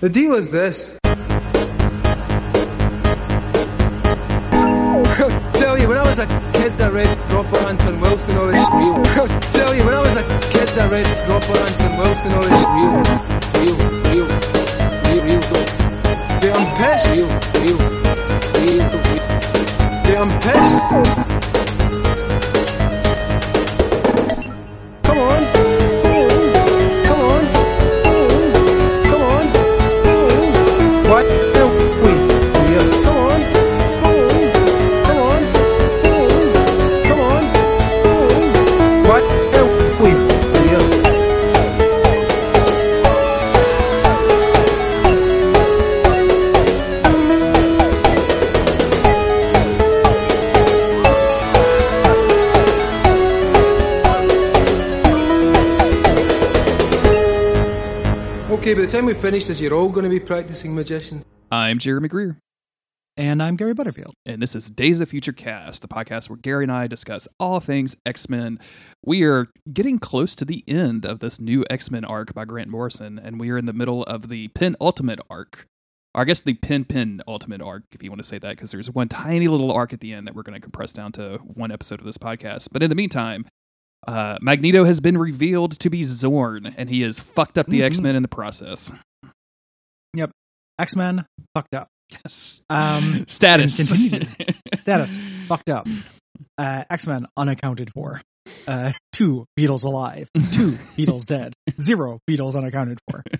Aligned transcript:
The 0.00 0.08
deal 0.08 0.34
is 0.34 0.52
this. 0.52 0.96
Tell 5.58 5.76
you, 5.76 5.88
when 5.88 5.98
I 5.98 6.02
was 6.06 6.20
a 6.20 6.26
kid, 6.52 6.80
I 6.80 6.88
read 6.88 7.18
Robert 7.32 7.66
Anton 7.66 7.98
Wilson, 7.98 8.36
all 8.36 8.46
this 8.46 8.68
real. 8.74 8.94
Tell 9.58 9.74
you, 9.74 9.84
when 9.84 9.94
I 9.94 10.00
was 10.00 10.14
a 10.14 10.22
kid, 10.52 10.68
I 10.78 10.88
read 10.88 11.06
Robert 11.28 11.58
Anton 11.66 11.98
Wilson, 11.98 12.32
all 12.32 12.42
this 12.42 12.64
real, 12.78 12.94
real, 13.58 13.74
real, 14.14 14.28
real, 15.02 15.22
real 15.24 15.42
good. 15.50 15.68
Yeah, 16.44 16.54
I'm 16.54 16.66
pissed. 16.78 17.16
Real, 17.16 17.26
real, 17.58 17.78
real, 18.54 18.86
real. 19.02 19.24
Yeah, 20.06 20.22
I'm 20.22 20.30
pissed. 20.40 21.37
Okay, 58.68 58.74
by 58.74 58.84
the 58.84 58.92
time 58.92 59.06
we 59.06 59.14
finish 59.14 59.46
this, 59.46 59.62
you're 59.62 59.72
all 59.72 59.88
going 59.88 60.04
to 60.04 60.10
be 60.10 60.20
practicing 60.20 60.74
magicians. 60.74 61.24
I'm 61.50 61.78
Jeremy 61.78 62.08
Greer, 62.08 62.38
And 63.16 63.42
I'm 63.42 63.56
Gary 63.56 63.72
Butterfield. 63.72 64.12
and 64.26 64.42
this 64.42 64.54
is 64.54 64.68
Days 64.70 65.00
of 65.00 65.08
Future 65.08 65.32
Cast, 65.32 65.80
the 65.80 65.88
podcast 65.88 66.28
where 66.28 66.36
Gary 66.36 66.64
and 66.64 66.72
I 66.72 66.86
discuss 66.86 67.26
all 67.40 67.60
things 67.60 67.96
X 68.04 68.28
Men. 68.28 68.58
We 69.02 69.22
are 69.22 69.46
getting 69.72 69.98
close 69.98 70.34
to 70.34 70.44
the 70.44 70.64
end 70.68 71.06
of 71.06 71.20
this 71.20 71.40
new 71.40 71.64
X 71.70 71.90
Men 71.90 72.04
arc 72.04 72.34
by 72.34 72.44
Grant 72.44 72.68
Morrison, 72.68 73.18
and 73.18 73.40
we 73.40 73.48
are 73.48 73.56
in 73.56 73.64
the 73.64 73.72
middle 73.72 74.02
of 74.02 74.28
the 74.28 74.48
penultimate 74.48 75.20
arc. 75.30 75.64
Or 76.14 76.20
I 76.20 76.24
guess 76.26 76.40
the 76.40 76.52
pin 76.52 76.84
pin 76.84 77.22
ultimate 77.26 77.62
arc, 77.62 77.84
if 77.92 78.02
you 78.02 78.10
want 78.10 78.20
to 78.20 78.28
say 78.28 78.38
that, 78.38 78.50
because 78.50 78.72
there's 78.72 78.90
one 78.90 79.08
tiny 79.08 79.48
little 79.48 79.72
arc 79.72 79.94
at 79.94 80.00
the 80.00 80.12
end 80.12 80.26
that 80.26 80.34
we're 80.34 80.42
going 80.42 80.60
to 80.60 80.62
compress 80.62 80.92
down 80.92 81.12
to 81.12 81.38
one 81.38 81.72
episode 81.72 82.00
of 82.00 82.04
this 82.04 82.18
podcast. 82.18 82.68
But 82.70 82.82
in 82.82 82.90
the 82.90 82.96
meantime, 82.96 83.46
uh, 84.06 84.38
Magneto 84.40 84.84
has 84.84 85.00
been 85.00 85.18
revealed 85.18 85.78
to 85.80 85.90
be 85.90 86.02
Zorn, 86.02 86.74
and 86.76 86.88
he 86.88 87.02
has 87.02 87.18
fucked 87.20 87.58
up 87.58 87.66
the 87.66 87.80
Mhm. 87.80 87.84
X 87.86 88.00
Men 88.00 88.16
in 88.16 88.22
the 88.22 88.28
process. 88.28 88.92
Yep, 90.14 90.30
X 90.78 90.96
Men 90.96 91.26
fucked 91.54 91.74
up. 91.74 91.88
Yes. 92.10 92.64
Um, 92.70 93.24
Status. 93.26 93.90
Status 94.78 95.18
fucked 95.46 95.68
up. 95.70 95.86
Uh, 96.56 96.84
X 96.88 97.06
Men 97.06 97.26
unaccounted 97.36 97.92
for. 97.92 98.22
Uh, 98.66 98.92
two 99.12 99.44
Beatles 99.58 99.84
alive. 99.84 100.28
Two 100.52 100.72
Beatles 100.96 101.26
dead. 101.26 101.54
Zero 101.80 102.18
Beatles 102.28 102.54
unaccounted 102.54 102.98
for. 103.10 103.22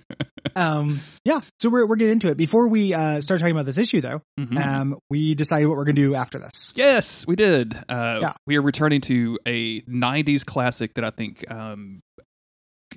Um, 0.56 1.00
yeah. 1.24 1.40
So 1.60 1.68
we're 1.68 1.86
we're 1.86 1.96
getting 1.96 2.14
into 2.14 2.28
it. 2.30 2.36
Before 2.36 2.66
we 2.68 2.92
uh, 2.94 3.20
start 3.20 3.38
talking 3.38 3.54
about 3.54 3.66
this 3.66 3.78
issue, 3.78 4.00
though, 4.00 4.22
Mhm. 4.40 4.56
um, 4.58 4.96
we 5.10 5.34
decided 5.34 5.66
what 5.68 5.76
we're 5.76 5.84
going 5.84 5.96
to 5.96 6.02
do 6.02 6.14
after 6.16 6.38
this. 6.38 6.72
Yes, 6.74 7.26
we 7.28 7.36
did. 7.36 7.74
Uh, 7.88 8.18
Yeah. 8.22 8.32
We 8.46 8.56
are 8.56 8.62
returning 8.62 9.00
to 9.02 9.38
a 9.46 9.82
90s 9.82 10.44
classic 10.44 10.94
that 10.94 11.04
I 11.04 11.10
think, 11.10 11.44
um, 11.50 12.00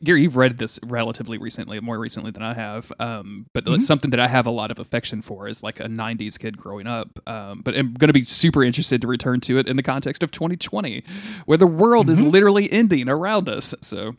Gary, 0.04 0.24
you've 0.24 0.38
read 0.38 0.58
this 0.58 0.80
relatively 0.84 1.38
recently, 1.38 1.80
more 1.80 2.00
recently 2.00 2.32
than 2.32 2.42
I 2.44 2.54
have. 2.54 2.92
Um, 3.00 3.46
but 3.54 3.66
Mhm. 3.66 3.82
something 3.82 4.10
that 4.12 4.20
I 4.20 4.28
have 4.28 4.46
a 4.48 4.52
lot 4.52 4.72
of 4.72 4.80
affection 4.80 5.22
for 5.22 5.48
is 5.48 5.62
like 5.62 5.80
a 5.80 5.88
90s 5.88 6.38
kid 6.40 6.58
growing 6.58 6.88
up. 6.88 7.10
Um, 7.28 7.62
but 7.62 7.76
I'm 7.78 7.94
going 7.94 8.08
to 8.08 8.14
be 8.14 8.24
super 8.24 8.64
interested 8.64 9.02
to 9.02 9.08
return 9.08 9.42
to 9.42 9.58
it 9.58 9.68
in 9.68 9.76
the 9.76 9.84
context 9.84 10.24
of 10.24 10.32
2020, 10.32 11.04
where 11.46 11.58
the 11.58 11.68
world 11.68 12.10
is 12.10 12.22
Mhm. 12.22 12.32
literally 12.32 12.72
ending 12.72 13.10
around 13.10 13.48
us. 13.50 13.76
So, 13.82 14.16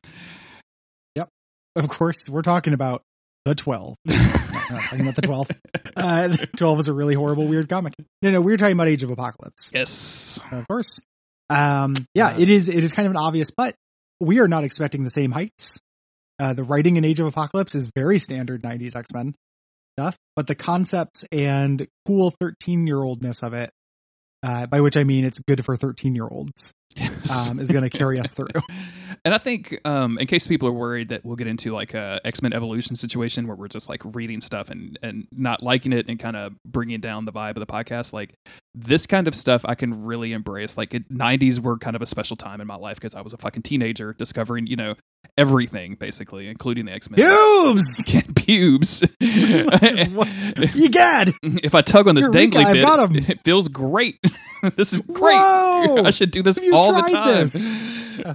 yep, 1.17 1.29
Of 1.77 1.89
course, 1.89 2.29
we're 2.29 2.43
talking 2.43 2.75
about 2.75 3.03
the 3.45 3.55
Twelve. 3.55 3.97
no, 4.07 4.15
talking 4.15 5.01
about 5.01 5.17
the 5.17 5.23
Twelve. 5.23 5.49
Uh, 5.97 6.29
the 6.29 6.47
Twelve 6.57 6.79
is 6.81 6.89
a 6.89 6.93
really 6.93 7.15
horrible, 7.15 7.47
weird 7.49 7.69
comic. 7.69 7.93
No, 8.23 8.31
no, 8.31 8.41
we're 8.41 8.57
talking 8.57 8.75
about 8.75 8.89
Age 8.89 9.03
of 9.03 9.11
Apocalypse. 9.11 9.71
yes. 9.75 10.39
of 10.53 10.69
course. 10.69 11.01
Um, 11.51 11.95
yeah, 12.15 12.29
Uh, 12.35 12.39
it 12.39 12.49
is. 12.49 12.69
It 12.69 12.85
is 12.85 12.93
kind 12.93 13.07
of 13.07 13.11
an 13.13 13.17
obvious, 13.17 13.51
but 13.51 13.75
we 14.23 14.39
are 14.39 14.49
not 14.49 14.65
expecting 14.65 15.03
the 15.03 15.11
same 15.11 15.33
heights. 15.33 15.81
Uh, 16.39 16.55
the 16.55 16.65
writing 16.65 16.97
in 16.97 17.05
Age 17.05 17.21
of 17.21 17.27
Apocalypse 17.27 17.75
is 17.75 17.91
very 17.95 18.19
standard 18.19 18.63
'90s 18.63 18.97
X 18.97 19.09
Men 19.13 19.35
stuff, 19.99 20.17
but 20.37 20.47
the 20.47 20.55
concepts 20.55 21.25
and 21.31 21.87
cool 22.07 22.33
13 22.41 22.87
year 22.87 23.03
oldness 23.03 23.43
of 23.43 23.53
it, 23.53 23.71
uh, 24.43 24.67
by 24.67 24.81
which 24.81 24.97
I 24.97 25.05
mean 25.05 25.25
it's 25.25 25.39
good 25.41 25.65
for 25.65 25.77
13 25.77 26.15
year 26.15 26.29
olds, 26.29 26.73
Yes. 26.97 27.51
um, 27.51 27.59
is 27.59 27.71
going 27.71 27.89
to 27.89 27.91
carry 27.91 28.19
us 28.19 28.33
through. 28.33 28.49
And 29.25 29.33
I 29.33 29.39
think, 29.39 29.79
um, 29.85 30.19
in 30.19 30.27
case 30.27 30.49
people 30.49 30.67
are 30.67 30.73
worried 30.73 31.11
that 31.11 31.25
we'll 31.25 31.37
get 31.37 31.47
into 31.47 31.73
like 31.73 31.95
a 31.95 32.21
X 32.25 32.43
Men 32.43 32.53
Evolution 32.53 32.97
situation 32.97 33.47
where 33.47 33.55
we're 33.55 33.69
just 33.69 33.89
like 33.89 34.03
reading 34.17 34.41
stuff 34.41 34.69
and 34.69 34.99
and 35.01 35.29
not 35.31 35.63
liking 35.63 35.93
it 35.93 36.07
and 36.09 36.19
kind 36.19 36.37
of 36.37 36.55
bringing 36.65 37.01
down 37.01 37.25
the 37.25 37.33
vibe 37.33 37.51
of 37.51 37.61
the 37.61 37.67
podcast, 37.67 38.13
like 38.13 38.35
this 38.75 39.07
kind 39.07 39.29
of 39.29 39.37
stuff 39.37 39.65
I 39.65 39.77
can 39.77 40.05
really 40.05 40.33
embrace. 40.33 40.77
Like 40.77 40.93
it, 40.93 41.09
'90s 41.09 41.61
were 41.61 41.79
kind 41.79 41.95
of 41.95 42.03
a 42.03 42.07
special 42.07 42.35
time 42.37 42.61
in 42.61 42.67
my 42.67 42.75
life 42.75 42.97
because 42.97 43.15
I 43.15 43.21
was 43.21 43.33
a 43.33 43.39
fucking 43.39 43.63
teenager 43.63 44.13
discovering, 44.13 44.67
you 44.67 44.75
know, 44.75 44.97
everything 45.39 45.95
basically, 45.95 46.49
including 46.49 46.87
the 46.87 46.93
X 46.93 47.11
Men. 47.11 47.19
Pubes, 47.21 48.05
Pubes. 48.35 49.03
you 49.21 50.89
gad. 50.91 51.31
if 51.43 51.75
I 51.75 51.83
tug 51.83 52.09
on 52.09 52.15
this 52.15 52.25
Eureka, 52.33 52.57
dangly 52.59 52.73
bit, 52.73 52.83
got 52.83 53.01
'em. 53.01 53.17
it 53.17 53.43
feels 53.45 53.69
great. 53.69 54.19
this 54.77 54.93
is 54.93 55.01
great. 55.01 55.35
Whoa! 55.37 56.03
I 56.05 56.11
should 56.11 56.31
do 56.31 56.43
this 56.43 56.61
you 56.61 56.75
all 56.75 56.93
the 56.95 57.03
time. 57.09 57.49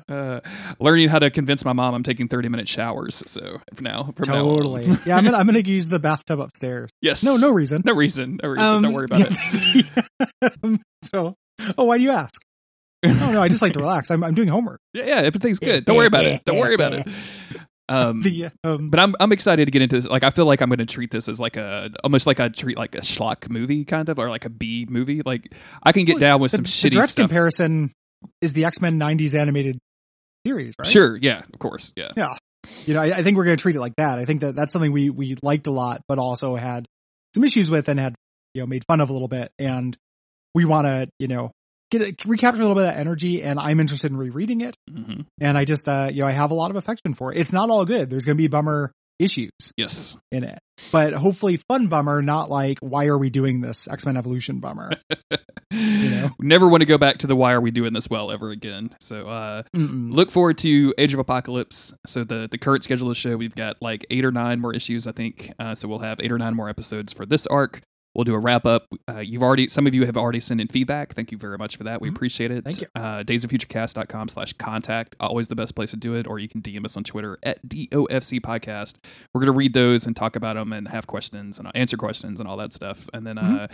Uh, 0.09 0.39
learning 0.79 1.07
how 1.07 1.19
to 1.19 1.29
convince 1.29 1.63
my 1.63 1.71
mom 1.71 1.93
I'm 1.93 2.03
taking 2.03 2.27
30 2.27 2.49
minute 2.49 2.67
showers. 2.67 3.23
So 3.27 3.61
for 3.75 3.83
now, 3.83 4.11
from 4.15 4.29
now. 4.29 4.41
Totally. 4.43 4.85
yeah, 5.05 5.15
I'm 5.15 5.23
gonna 5.23 5.37
I'm 5.37 5.45
gonna 5.45 5.59
use 5.59 5.87
the 5.87 5.99
bathtub 5.99 6.39
upstairs. 6.39 6.89
yes. 7.01 7.23
No, 7.23 7.37
no 7.37 7.51
reason. 7.53 7.83
No 7.85 7.93
reason. 7.93 8.39
No 8.41 8.49
reason. 8.49 8.65
Um, 8.65 8.81
Don't 8.81 8.93
worry 8.93 9.05
about 9.05 9.21
it. 9.31 9.85
yeah. 10.41 10.49
Um, 10.63 10.79
so, 11.03 11.35
oh, 11.77 11.85
why 11.85 11.97
do 11.99 12.03
you 12.03 12.11
ask? 12.11 12.41
Oh 13.09 13.31
no, 13.31 13.41
I 13.41 13.47
just 13.47 13.61
like 13.61 13.73
to 13.73 13.79
relax. 13.79 14.11
I'm 14.11 14.23
I'm 14.23 14.33
doing 14.33 14.47
homework. 14.47 14.79
Yeah, 14.93 15.05
yeah, 15.05 15.15
everything's 15.17 15.59
good. 15.59 15.85
Don't 15.85 15.97
worry 15.97 16.07
about 16.07 16.25
it. 16.25 16.43
Don't 16.45 16.59
worry 16.59 16.75
about 16.75 16.93
it. 16.93 17.07
Um, 17.89 18.21
The 18.23 18.51
um, 18.63 18.89
but 18.89 18.99
I'm 18.99 19.15
I'm 19.19 19.31
excited 19.31 19.65
to 19.65 19.71
get 19.71 19.81
into 19.81 19.95
this. 19.95 20.05
Like 20.05 20.23
I 20.23 20.29
feel 20.29 20.45
like 20.45 20.61
I'm 20.61 20.69
going 20.69 20.79
to 20.79 20.85
treat 20.85 21.09
this 21.11 21.29
as 21.29 21.39
like 21.39 21.55
a 21.57 21.89
almost 22.03 22.27
like 22.27 22.39
I 22.39 22.49
treat 22.49 22.77
like 22.77 22.95
a 22.95 22.99
schlock 23.01 23.49
movie 23.49 23.85
kind 23.85 24.09
of 24.09 24.19
or 24.19 24.29
like 24.29 24.43
a 24.45 24.49
B 24.49 24.85
movie. 24.89 25.21
Like 25.25 25.53
I 25.83 25.91
can 25.93 26.03
get 26.05 26.15
Well, 26.15 26.19
down 26.21 26.41
with 26.41 26.51
the, 26.51 26.57
some 26.57 26.63
the 26.63 26.69
shitty 26.69 26.91
direct 26.93 27.09
stuff. 27.11 27.29
comparison 27.29 27.91
is 28.41 28.53
the 28.53 28.65
X 28.65 28.81
Men 28.81 28.99
'90s 28.99 29.33
animated 29.39 29.77
series, 30.45 30.73
right? 30.79 30.87
Sure. 30.87 31.15
Yeah. 31.15 31.43
Of 31.53 31.59
course. 31.59 31.93
Yeah. 31.95 32.11
Yeah. 32.17 32.33
You 32.85 32.93
know, 32.95 33.01
I, 33.01 33.19
I 33.19 33.23
think 33.23 33.37
we're 33.37 33.45
going 33.45 33.55
to 33.55 33.61
treat 33.61 33.75
it 33.77 33.79
like 33.79 33.95
that. 33.95 34.19
I 34.19 34.25
think 34.25 34.41
that 34.41 34.53
that's 34.55 34.73
something 34.73 34.91
we 34.91 35.09
we 35.09 35.37
liked 35.41 35.67
a 35.67 35.71
lot, 35.71 36.01
but 36.09 36.19
also 36.19 36.55
had 36.57 36.85
some 37.35 37.43
issues 37.45 37.69
with 37.69 37.87
and 37.87 37.97
had 37.99 38.15
you 38.53 38.61
know 38.61 38.65
made 38.67 38.83
fun 38.85 38.99
of 38.99 39.09
a 39.09 39.13
little 39.13 39.29
bit, 39.29 39.51
and 39.59 39.95
we 40.53 40.65
want 40.65 40.87
to 40.87 41.07
you 41.19 41.29
know 41.29 41.51
get 41.91 42.01
it, 42.01 42.25
recapture 42.25 42.61
a 42.61 42.65
little 42.65 42.75
bit 42.75 42.87
of 42.87 42.93
that 42.95 42.99
energy. 42.99 43.43
And 43.43 43.59
I'm 43.59 43.79
interested 43.79 44.11
in 44.11 44.17
rereading 44.17 44.61
it, 44.61 44.75
hmm 44.89 45.21
and 45.39 45.57
I 45.57 45.65
just 45.65 45.87
uh 45.87 46.09
you 46.11 46.21
know 46.21 46.27
I 46.27 46.31
have 46.31 46.51
a 46.51 46.55
lot 46.55 46.69
of 46.71 46.77
affection 46.77 47.13
for 47.13 47.31
it. 47.33 47.37
It's 47.39 47.51
not 47.53 47.69
all 47.69 47.85
good. 47.85 48.09
There's 48.09 48.25
going 48.25 48.37
to 48.37 48.41
be 48.41 48.47
bummer 48.47 48.91
issues 49.19 49.49
Yes. 49.77 50.15
in 50.31 50.43
it, 50.43 50.59
but 50.91 51.13
hopefully 51.13 51.57
fun 51.57 51.87
bummer, 51.87 52.21
not 52.21 52.51
like 52.51 52.77
why 52.81 53.05
are 53.07 53.17
we 53.17 53.29
doing 53.31 53.61
this 53.61 53.87
X 53.87 54.05
Men 54.05 54.15
Evolution 54.15 54.59
bummer. 54.59 54.91
you 55.71 56.09
know? 56.11 56.29
Never 56.39 56.67
want 56.67 56.81
to 56.81 56.85
go 56.85 56.97
back 56.97 57.17
to 57.19 57.27
the 57.27 57.35
why 57.35 57.53
are 57.53 57.61
we 57.61 57.71
doing 57.71 57.93
this 57.93 58.09
well 58.09 58.31
ever 58.31 58.51
again. 58.51 58.91
So 58.99 59.27
uh 59.27 59.63
look 59.73 60.29
forward 60.31 60.57
to 60.59 60.93
Age 60.97 61.13
of 61.13 61.19
Apocalypse. 61.19 61.93
So 62.05 62.23
the 62.23 62.47
the 62.49 62.57
current 62.59 62.83
schedule 62.83 63.07
of 63.07 63.11
the 63.11 63.15
show, 63.19 63.37
we've 63.37 63.55
got 63.55 63.81
like 63.81 64.05
eight 64.11 64.23
or 64.23 64.31
nine 64.31 64.59
more 64.59 64.73
issues, 64.73 65.07
I 65.07 65.11
think. 65.13 65.51
Uh, 65.59 65.73
so 65.75 65.87
we'll 65.87 65.99
have 65.99 66.19
eight 66.21 66.31
or 66.31 66.37
nine 66.37 66.55
more 66.55 66.69
episodes 66.69 67.11
for 67.11 67.25
this 67.25 67.47
arc. 67.47 67.81
We'll 68.17 68.23
do 68.23 68.33
a 68.33 68.39
wrap 68.39 68.65
up. 68.65 68.87
Uh, 69.07 69.19
you've 69.19 69.43
already, 69.43 69.69
some 69.69 69.85
of 69.85 69.93
you 69.93 70.07
have 70.07 70.17
already 70.17 70.39
sent 70.39 70.59
in 70.59 70.67
feedback. 70.67 71.13
Thank 71.13 71.31
you 71.31 71.37
very 71.37 71.57
much 71.57 71.77
for 71.77 71.83
that. 71.83 72.01
We 72.01 72.09
Mhm. 72.09 72.15
appreciate 72.15 72.49
it. 72.49 72.63
Thank 72.65 72.81
you. 72.81 72.87
Uh, 72.95 73.21
daysoffuturecast.com 73.23 74.29
slash 74.29 74.53
contact. 74.53 75.15
Always 75.19 75.47
the 75.49 75.55
best 75.55 75.75
place 75.75 75.91
to 75.91 75.97
do 75.97 76.15
it. 76.15 76.25
Or 76.27 76.39
you 76.39 76.47
can 76.47 76.61
DM 76.61 76.83
us 76.83 76.97
on 76.97 77.03
Twitter 77.03 77.37
at 77.43 77.59
DOFC 77.69 78.39
podcast. 78.39 78.95
We're 79.33 79.41
going 79.41 79.53
to 79.53 79.57
read 79.57 79.73
those 79.73 80.07
and 80.07 80.15
talk 80.15 80.35
about 80.35 80.55
them 80.55 80.73
and 80.73 80.87
have 80.87 81.05
questions 81.07 81.59
and 81.59 81.69
answer 81.75 81.95
questions 81.95 82.39
and 82.39 82.49
all 82.49 82.57
that 82.57 82.73
stuff. 82.73 83.07
And 83.13 83.25
then 83.27 83.35
Mhm. 83.35 83.59
uh, 83.63 83.67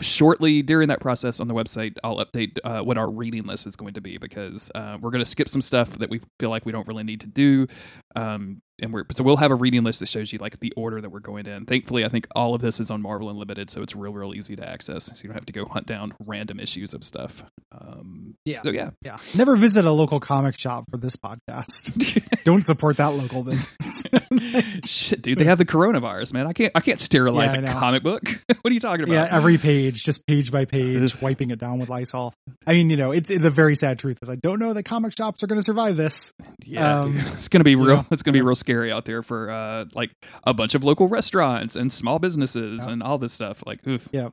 shortly 0.00 0.62
during 0.62 0.88
that 0.88 1.00
process 1.00 1.40
on 1.40 1.48
the 1.48 1.54
website, 1.54 1.96
I'll 2.04 2.18
update 2.24 2.58
uh, 2.64 2.82
what 2.82 2.98
our 2.98 3.10
reading 3.10 3.44
list 3.46 3.66
is 3.66 3.74
going 3.76 3.94
to 3.94 4.00
be 4.00 4.16
because 4.18 4.70
uh, 4.76 4.98
we're 5.00 5.10
going 5.10 5.24
to 5.24 5.30
skip 5.30 5.48
some 5.48 5.60
stuff 5.62 5.98
that 5.98 6.08
we 6.08 6.20
feel 6.38 6.50
like 6.50 6.64
we 6.64 6.72
don't 6.72 6.86
really 6.86 7.02
need 7.04 7.20
to 7.20 7.26
do. 7.26 7.66
Um, 8.14 8.62
and 8.80 8.92
we're 8.92 9.04
so 9.12 9.24
we'll 9.24 9.36
have 9.36 9.50
a 9.50 9.54
reading 9.54 9.82
list 9.84 10.00
that 10.00 10.08
shows 10.08 10.32
you 10.32 10.38
like 10.38 10.58
the 10.60 10.72
order 10.76 11.00
that 11.00 11.10
we're 11.10 11.20
going 11.20 11.46
in. 11.46 11.66
Thankfully, 11.66 12.04
I 12.04 12.08
think 12.08 12.26
all 12.34 12.54
of 12.54 12.60
this 12.60 12.80
is 12.80 12.90
on 12.90 13.02
Marvel 13.02 13.28
Unlimited, 13.30 13.70
so 13.70 13.82
it's 13.82 13.94
real, 13.96 14.12
real 14.12 14.34
easy 14.34 14.56
to 14.56 14.68
access. 14.68 15.06
So 15.06 15.14
you 15.22 15.28
don't 15.28 15.34
have 15.34 15.46
to 15.46 15.52
go 15.52 15.64
hunt 15.66 15.86
down 15.86 16.12
random 16.26 16.60
issues 16.60 16.94
of 16.94 17.02
stuff. 17.04 17.44
Um, 17.72 18.34
Yeah. 18.44 18.60
So 18.62 18.70
yeah. 18.70 18.90
Yeah. 19.02 19.18
Never 19.36 19.56
visit 19.56 19.84
a 19.84 19.92
local 19.92 20.20
comic 20.20 20.56
shop 20.56 20.84
for 20.90 20.96
this 20.96 21.16
podcast. 21.16 22.24
Don't 22.44 22.62
support 22.62 22.96
that 22.96 23.08
local 23.14 23.42
business. 23.44 24.04
Shit, 24.86 25.22
dude, 25.22 25.38
they 25.38 25.44
have 25.44 25.58
the 25.58 25.64
coronavirus, 25.66 26.32
man. 26.32 26.46
I 26.46 26.52
can't 26.52 26.72
I 26.74 26.80
can't 26.80 27.00
sterilize 27.00 27.54
Yeah, 27.54 27.60
I 27.60 27.76
a 27.76 27.80
comic 27.80 28.02
book. 28.02 28.22
what 28.62 28.70
are 28.70 28.74
you 28.74 28.80
talking 28.80 29.04
about? 29.04 29.12
yeah, 29.12 29.28
every 29.30 29.58
page, 29.58 30.02
just 30.02 30.26
page 30.26 30.50
by 30.50 30.64
page, 30.64 31.20
wiping 31.20 31.50
it 31.50 31.58
down 31.58 31.78
with 31.78 31.88
Lysol. 31.88 32.32
I 32.66 32.74
mean, 32.74 32.90
you 32.90 32.96
know, 32.96 33.12
it's 33.12 33.28
the 33.28 33.50
very 33.50 33.74
sad 33.74 33.98
truth 33.98 34.18
is 34.22 34.30
I 34.30 34.36
don't 34.36 34.58
know 34.58 34.72
that 34.72 34.84
comic 34.84 35.16
shops 35.16 35.42
are 35.42 35.46
going 35.46 35.58
to 35.58 35.62
survive 35.64 35.96
this. 35.96 36.32
Yeah, 36.64 37.00
Um, 37.00 37.12
dude. 37.16 37.26
it's 37.34 37.48
gonna 37.48 37.64
be 37.64 37.76
real. 37.76 38.06
It's 38.10 38.22
gonna 38.22 38.32
be 38.34 38.42
real 38.42 38.54
scary 38.68 38.92
out 38.92 39.06
there 39.06 39.22
for 39.22 39.50
uh, 39.50 39.86
like 39.94 40.10
a 40.44 40.52
bunch 40.52 40.74
of 40.74 40.84
local 40.84 41.08
restaurants 41.08 41.74
and 41.76 41.90
small 41.92 42.18
businesses 42.18 42.84
Yeah. 42.86 42.92
and 42.92 43.02
all 43.02 43.16
this 43.18 43.32
stuff. 43.32 43.62
Like, 43.66 43.86
oof. 43.86 44.08
Yep, 44.12 44.32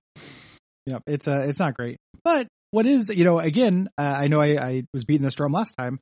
it's 1.07 1.27
uh, 1.27 1.45
it's 1.47 1.59
not 1.59 1.73
great. 1.75 1.97
But 2.23 2.47
what 2.71 2.85
is, 2.85 3.09
you 3.09 3.23
know, 3.23 3.39
again, 3.39 3.87
uh, 3.97 4.01
I 4.03 4.27
know 4.27 4.39
I, 4.41 4.57
I 4.57 4.83
was 4.93 5.03
beating 5.05 5.23
this 5.23 5.35
drum 5.35 5.51
last 5.51 5.73
time. 5.77 5.99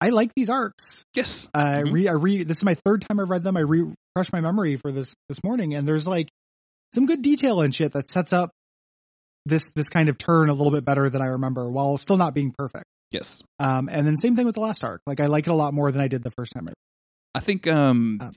I 0.00 0.08
like 0.08 0.32
these 0.34 0.48
arcs. 0.50 1.04
yes, 1.14 1.48
Uh, 1.54 1.58
I 1.58 1.78
re, 1.80 2.08
I 2.08 2.12
re, 2.12 2.42
this 2.44 2.56
is 2.58 2.64
my 2.64 2.74
third 2.84 3.02
time 3.02 3.20
I've 3.20 3.28
read 3.30 3.42
them. 3.44 3.56
I 3.56 3.60
refreshed 3.60 4.32
my 4.32 4.40
memory 4.40 4.76
for 4.76 4.90
this 4.90 5.14
this 5.28 5.44
morning, 5.44 5.74
and 5.74 5.86
there's 5.86 6.06
like 6.08 6.28
some 6.94 7.06
good 7.06 7.20
detail 7.22 7.60
and 7.60 7.74
shit 7.74 7.92
that 7.92 8.10
sets 8.10 8.32
up 8.32 8.50
this 9.44 9.68
this 9.76 9.88
kind 9.88 10.08
of 10.08 10.16
turn 10.18 10.48
a 10.48 10.54
little 10.54 10.72
bit 10.72 10.84
better 10.84 11.10
than 11.10 11.20
I 11.20 11.26
remember, 11.26 11.68
while 11.70 11.96
still 11.98 12.16
not 12.16 12.32
being 12.34 12.54
perfect. 12.56 12.84
yes. 13.10 13.42
Um, 13.58 13.88
and 13.92 14.06
then 14.06 14.16
same 14.16 14.34
thing 14.34 14.46
with 14.46 14.54
the 14.54 14.60
last 14.62 14.82
arc. 14.82 15.00
Like 15.06 15.20
I 15.20 15.26
like 15.26 15.46
it 15.46 15.50
a 15.50 15.54
lot 15.54 15.74
more 15.74 15.90
than 15.92 16.00
I 16.00 16.08
did 16.08 16.22
the 16.24 16.30
first 16.30 16.52
time. 16.52 16.68
I 17.34 17.40
think 17.40 17.66
um, 17.66 18.18
Um, 18.20 18.30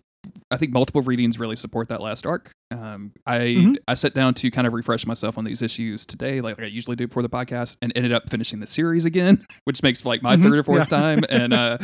I 0.50 0.57
think 0.57 0.71
multiple 0.74 1.01
readings 1.01 1.38
really 1.38 1.56
support 1.56 1.88
that 1.89 2.01
last 2.01 2.25
arc. 2.25 2.50
Um, 2.71 3.12
I 3.27 3.38
Mhm. 3.39 3.77
I 3.88 3.94
sat 3.94 4.15
down 4.15 4.33
to 4.36 4.50
kind 4.50 4.65
of 4.65 4.74
refresh 4.74 5.06
myself 5.06 5.38
on 5.38 5.44
these 5.44 5.62
issues 5.62 6.03
today, 6.06 6.42
like 6.42 6.59
I 6.59 6.65
usually 6.65 6.95
do 6.95 7.07
before 7.07 7.21
the 7.21 7.30
podcast, 7.30 7.77
and 7.81 7.92
ended 7.95 8.12
up 8.12 8.27
finishing 8.30 8.59
the 8.59 8.65
series 8.65 9.06
again, 9.06 9.45
which 9.65 9.83
makes 9.83 10.03
like 10.03 10.24
my 10.24 10.36
Mhm. 10.36 10.42
third 10.44 10.53
or 10.57 10.63
fourth 10.63 10.92
Yeah. 10.92 10.97
time, 10.97 11.24
and 11.30 11.53
uh, 11.53 11.77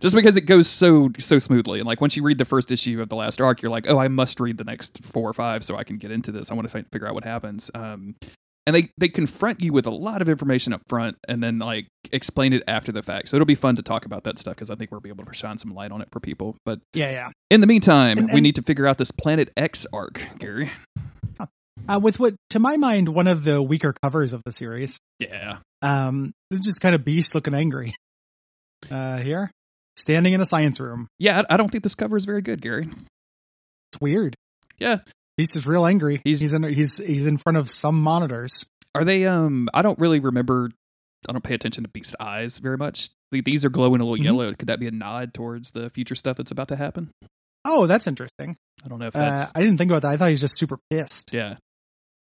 just 0.00 0.14
because 0.14 0.36
it 0.36 0.42
goes 0.42 0.68
so 0.68 1.10
so 1.18 1.38
smoothly, 1.38 1.80
and 1.80 1.88
like 1.88 2.00
once 2.00 2.16
you 2.16 2.22
read 2.22 2.38
the 2.38 2.44
first 2.44 2.70
issue 2.70 3.00
of 3.02 3.08
the 3.08 3.16
last 3.16 3.40
arc, 3.40 3.62
you're 3.62 3.70
like, 3.72 3.86
oh, 3.88 3.98
I 3.98 4.06
must 4.06 4.38
read 4.38 4.58
the 4.58 4.64
next 4.64 5.02
four 5.04 5.28
or 5.28 5.32
five 5.32 5.64
so 5.64 5.76
I 5.76 5.82
can 5.82 5.96
get 5.98 6.12
into 6.12 6.30
this. 6.30 6.52
I 6.52 6.54
want 6.54 6.68
to 6.68 6.72
fi- 6.72 6.86
figure 6.92 7.08
out 7.08 7.14
what 7.14 7.24
happens. 7.24 7.68
Um, 7.74 8.14
and 8.68 8.76
they 8.76 8.90
they 8.98 9.08
confront 9.08 9.62
you 9.62 9.72
with 9.72 9.86
a 9.86 9.90
lot 9.90 10.20
of 10.20 10.28
information 10.28 10.74
up 10.74 10.82
front, 10.88 11.16
and 11.26 11.42
then 11.42 11.58
like 11.58 11.86
explain 12.12 12.52
it 12.52 12.62
after 12.68 12.92
the 12.92 13.02
fact. 13.02 13.30
So 13.30 13.36
it'll 13.36 13.46
be 13.46 13.54
fun 13.54 13.76
to 13.76 13.82
talk 13.82 14.04
about 14.04 14.24
that 14.24 14.38
stuff 14.38 14.54
because 14.56 14.68
I 14.70 14.74
think 14.74 14.90
we'll 14.90 15.00
be 15.00 15.08
able 15.08 15.24
to 15.24 15.32
shine 15.32 15.56
some 15.56 15.72
light 15.74 15.90
on 15.90 16.02
it 16.02 16.08
for 16.12 16.20
people. 16.20 16.54
But 16.66 16.80
yeah, 16.92 17.10
yeah. 17.10 17.30
in 17.50 17.62
the 17.62 17.66
meantime, 17.66 18.18
And- 18.18 18.32
we 18.32 18.42
need 18.42 18.56
to 18.56 18.62
figure 18.62 18.86
out 18.86 18.98
this 18.98 19.10
Planet 19.10 19.50
X 19.56 19.86
arc, 19.92 20.20
Gary. 20.38 20.70
Uh, 21.88 21.98
with 21.98 22.20
what, 22.20 22.34
to 22.50 22.58
my 22.58 22.76
mind, 22.76 23.08
one 23.08 23.26
of 23.26 23.44
the 23.44 23.62
weaker 23.62 23.94
covers 24.02 24.34
of 24.34 24.42
the 24.44 24.52
series. 24.52 24.98
Yeah. 25.20 25.58
Um, 25.80 26.32
it's 26.50 26.66
just 26.66 26.82
kind 26.82 26.94
of 26.94 27.02
beast 27.02 27.34
looking 27.34 27.54
angry. 27.54 27.94
Uh, 28.90 29.18
here, 29.18 29.50
standing 29.96 30.34
in 30.34 30.40
a 30.42 30.44
science 30.44 30.78
room. 30.80 31.08
Yeah, 31.18 31.42
I 31.48 31.54
I 31.54 31.56
don't 31.56 31.70
think 31.70 31.82
this 31.84 31.94
cover 31.94 32.16
is 32.16 32.26
very 32.26 32.42
good, 32.42 32.60
Gary. 32.60 32.88
It's 33.92 34.00
weird. 34.02 34.34
Yeah. 34.78 34.98
Beast 35.38 35.56
is 35.56 35.66
real 35.66 35.86
angry. 35.86 36.20
He's- 36.24 36.40
He's 36.40 36.40
he's 36.40 36.52
in 36.52 36.62
he's 36.64 36.98
he's 36.98 37.26
in 37.26 37.38
front 37.38 37.56
of 37.56 37.70
some 37.70 38.02
monitors. 38.02 38.66
Are 38.94 39.04
they 39.04 39.24
um 39.26 39.68
I 39.72 39.80
don't 39.80 39.98
really 39.98 40.20
remember 40.20 40.70
I 41.28 41.32
don't 41.32 41.42
pay 41.42 41.54
attention 41.54 41.84
to 41.84 41.88
Beast's 41.90 42.14
eyes 42.20 42.58
very 42.58 42.76
much. 42.76 43.08
These 43.32 43.64
are 43.64 43.70
glowing 43.70 44.00
a 44.00 44.04
little 44.04 44.18
Mhm. 44.22 44.24
yellow. 44.26 44.52
Could 44.54 44.68
that 44.68 44.80
be 44.80 44.86
a 44.88 44.90
nod 44.90 45.32
towards 45.34 45.70
the 45.70 45.88
future 45.90 46.14
stuff 46.14 46.36
that's 46.36 46.50
about 46.50 46.68
to 46.68 46.76
happen? 46.76 47.10
Oh, 47.64 47.86
that's 47.86 48.06
interesting. 48.06 48.56
I 48.84 48.88
don't 48.88 48.98
know 48.98 49.06
if 49.08 49.16
Uh, 49.16 49.46
I 49.54 49.60
didn't 49.60 49.78
think 49.78 49.90
about 49.90 50.02
that. 50.02 50.10
I 50.12 50.16
thought 50.16 50.26
he 50.28 50.32
was 50.32 50.40
just 50.40 50.58
super 50.58 50.78
pissed. 50.90 51.30
yeah. 51.32 51.56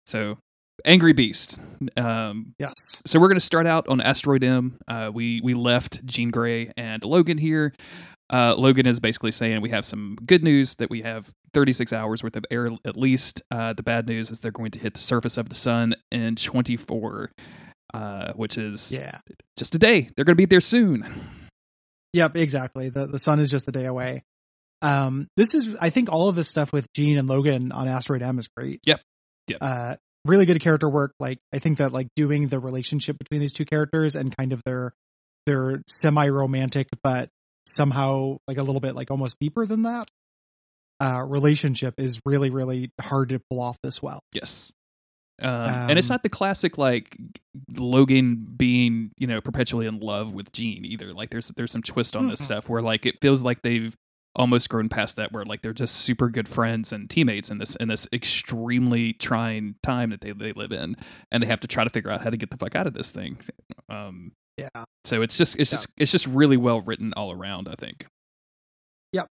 So 0.07 0.39
angry 0.85 1.13
beast. 1.13 1.59
Um 1.97 2.53
Yes. 2.59 2.73
so 3.07 3.19
we're 3.19 3.29
going 3.29 3.39
to 3.41 3.45
start 3.45 3.67
out 3.67 3.89
on 3.89 4.01
Asteroid 4.01 4.45
M. 4.45 4.79
Uh, 4.89 5.11
we 5.13 5.41
we 5.43 5.55
left 5.55 6.05
Jean 6.05 6.31
Grey 6.31 6.71
and 6.77 7.03
Logan 7.05 7.39
here. 7.39 7.73
Uh, 8.33 8.55
Logan 8.57 8.87
is 8.89 8.99
basically 8.99 9.31
saying 9.33 9.61
we 9.61 9.71
have 9.71 9.85
some 9.85 10.17
good 10.27 10.43
news 10.43 10.75
that 10.77 10.91
we 10.91 11.03
have 11.03 11.31
36 11.55 11.93
hours 11.93 12.23
worth 12.23 12.37
of 12.37 12.45
air 12.51 12.71
at 12.85 12.97
least. 12.97 13.43
Uh, 13.51 13.73
the 13.73 13.83
bad 13.85 14.09
news 14.09 14.31
is 14.31 14.41
they're 14.41 14.51
going 14.51 14.73
to 14.73 14.79
hit 14.81 14.95
the 14.95 15.01
surface 15.01 15.39
of 15.39 15.49
the 15.49 15.55
sun 15.55 15.95
in 16.11 16.35
24, 16.35 17.31
uh, 17.95 18.33
which 18.35 18.59
is 18.59 18.91
Yeah. 18.93 19.21
just 19.57 19.75
a 19.75 19.79
day. 19.79 20.09
They're 20.17 20.25
going 20.25 20.35
to 20.35 20.41
be 20.41 20.45
there 20.47 20.61
soon. 20.61 21.07
Yep. 22.15 22.37
Exactly. 22.37 22.89
The 22.91 23.07
the 23.07 23.19
sun 23.19 23.41
is 23.41 23.49
just 23.51 23.69
a 23.69 23.73
day 23.73 23.85
away. 23.85 24.23
Um, 24.83 25.29
this 25.37 25.55
is 25.55 25.77
I 25.81 25.91
think 25.91 26.09
all 26.11 26.29
of 26.29 26.35
this 26.37 26.49
stuff 26.49 26.73
with 26.73 26.87
Jean 26.95 27.19
and 27.19 27.29
Logan 27.29 27.73
on 27.73 27.89
Asteroid 27.89 28.23
M 28.23 28.39
is 28.39 28.49
great. 28.57 28.81
Yep. 28.87 29.01
Yep. 29.49 29.59
Uh, 29.61 29.97
really 30.25 30.47
good 30.47 30.61
character 30.61 30.89
work. 30.89 31.13
Like 31.21 31.39
I 31.53 31.59
think 31.61 31.79
that 31.79 31.93
like 31.93 32.09
doing 32.17 32.49
the 32.49 32.59
relationship 32.59 33.19
between 33.19 33.41
these 33.41 33.53
two 33.53 33.65
characters 33.65 34.17
and 34.17 34.35
kind 34.37 34.53
of 34.53 34.63
their 34.65 34.93
their 35.47 35.83
semi 35.87 36.29
romantic 36.29 36.89
but 37.03 37.29
somehow 37.67 38.39
like 38.49 38.59
a 38.59 38.63
little 38.63 38.81
bit 38.81 38.95
like 38.95 39.11
almost 39.11 39.37
deeper 39.41 39.67
than 39.67 39.83
that 39.83 40.09
uh 41.01 41.23
relationship 41.27 41.95
is 41.99 42.21
really 42.25 42.49
really 42.51 42.91
hard 43.01 43.29
to 43.31 43.41
pull 43.51 43.61
off 43.61 43.77
this 43.83 44.03
well. 44.03 44.21
Yes. 44.33 44.73
Um, 45.43 45.51
and 45.91 45.99
it's 45.99 46.09
Um, 46.09 46.15
not 46.15 46.23
the 46.23 46.31
classic 46.31 46.79
like 46.79 47.15
Logan 47.77 48.47
being 48.57 49.11
you 49.19 49.27
know 49.27 49.41
perpetually 49.43 49.87
in 49.87 50.01
love 50.01 50.33
with 50.33 50.51
Jean 50.53 50.85
either. 50.87 51.13
Like 51.13 51.29
there's 51.31 51.49
there's 51.57 51.71
some 51.73 51.83
twist 51.83 52.17
on 52.17 52.29
this 52.29 52.41
Mm-mm. 52.41 52.45
stuff 52.45 52.69
where 52.71 52.81
like 52.81 53.05
it 53.05 53.17
feels 53.21 53.43
like 53.43 53.61
they've 53.63 53.95
almost 54.35 54.69
grown 54.69 54.89
past 54.89 55.17
that 55.17 55.33
where 55.33 55.45
like 55.45 55.63
they're 55.63 55.73
just 55.75 55.95
super 55.97 56.29
good 56.31 56.49
friends 56.49 56.93
and 56.93 57.09
teammates 57.11 57.51
in 57.51 57.59
this 57.59 57.77
in 57.77 57.89
this 57.89 58.09
extremely 58.13 59.13
trying 59.15 59.75
time 59.83 60.09
that 60.11 60.23
they 60.23 60.33
they 60.33 60.53
live 60.53 60.73
in 60.73 60.97
and 61.31 61.43
they 61.43 61.47
have 61.47 61.61
to 61.61 61.69
try 61.69 61.85
to 61.85 61.91
figure 61.91 62.11
out 62.11 62.23
how 62.23 62.31
to 62.31 62.37
get 62.39 62.51
the 62.51 62.57
fuck 62.57 62.75
out 62.75 62.87
of 62.87 62.95
this 62.95 63.11
thing. 63.11 63.39
Um, 63.91 64.33
Yeah. 64.57 64.69
so 65.05 65.23
it's 65.23 65.37
just 65.37 65.59
it's 65.59 65.71
Yeah. 65.73 65.77
just 65.77 65.89
it's 65.99 66.13
just 66.13 66.27
really 66.27 66.57
well 66.57 66.81
written 66.81 67.13
all 67.17 67.31
around. 67.33 67.69
I 67.69 67.75
think. 67.75 68.07
Yep. 69.13 69.27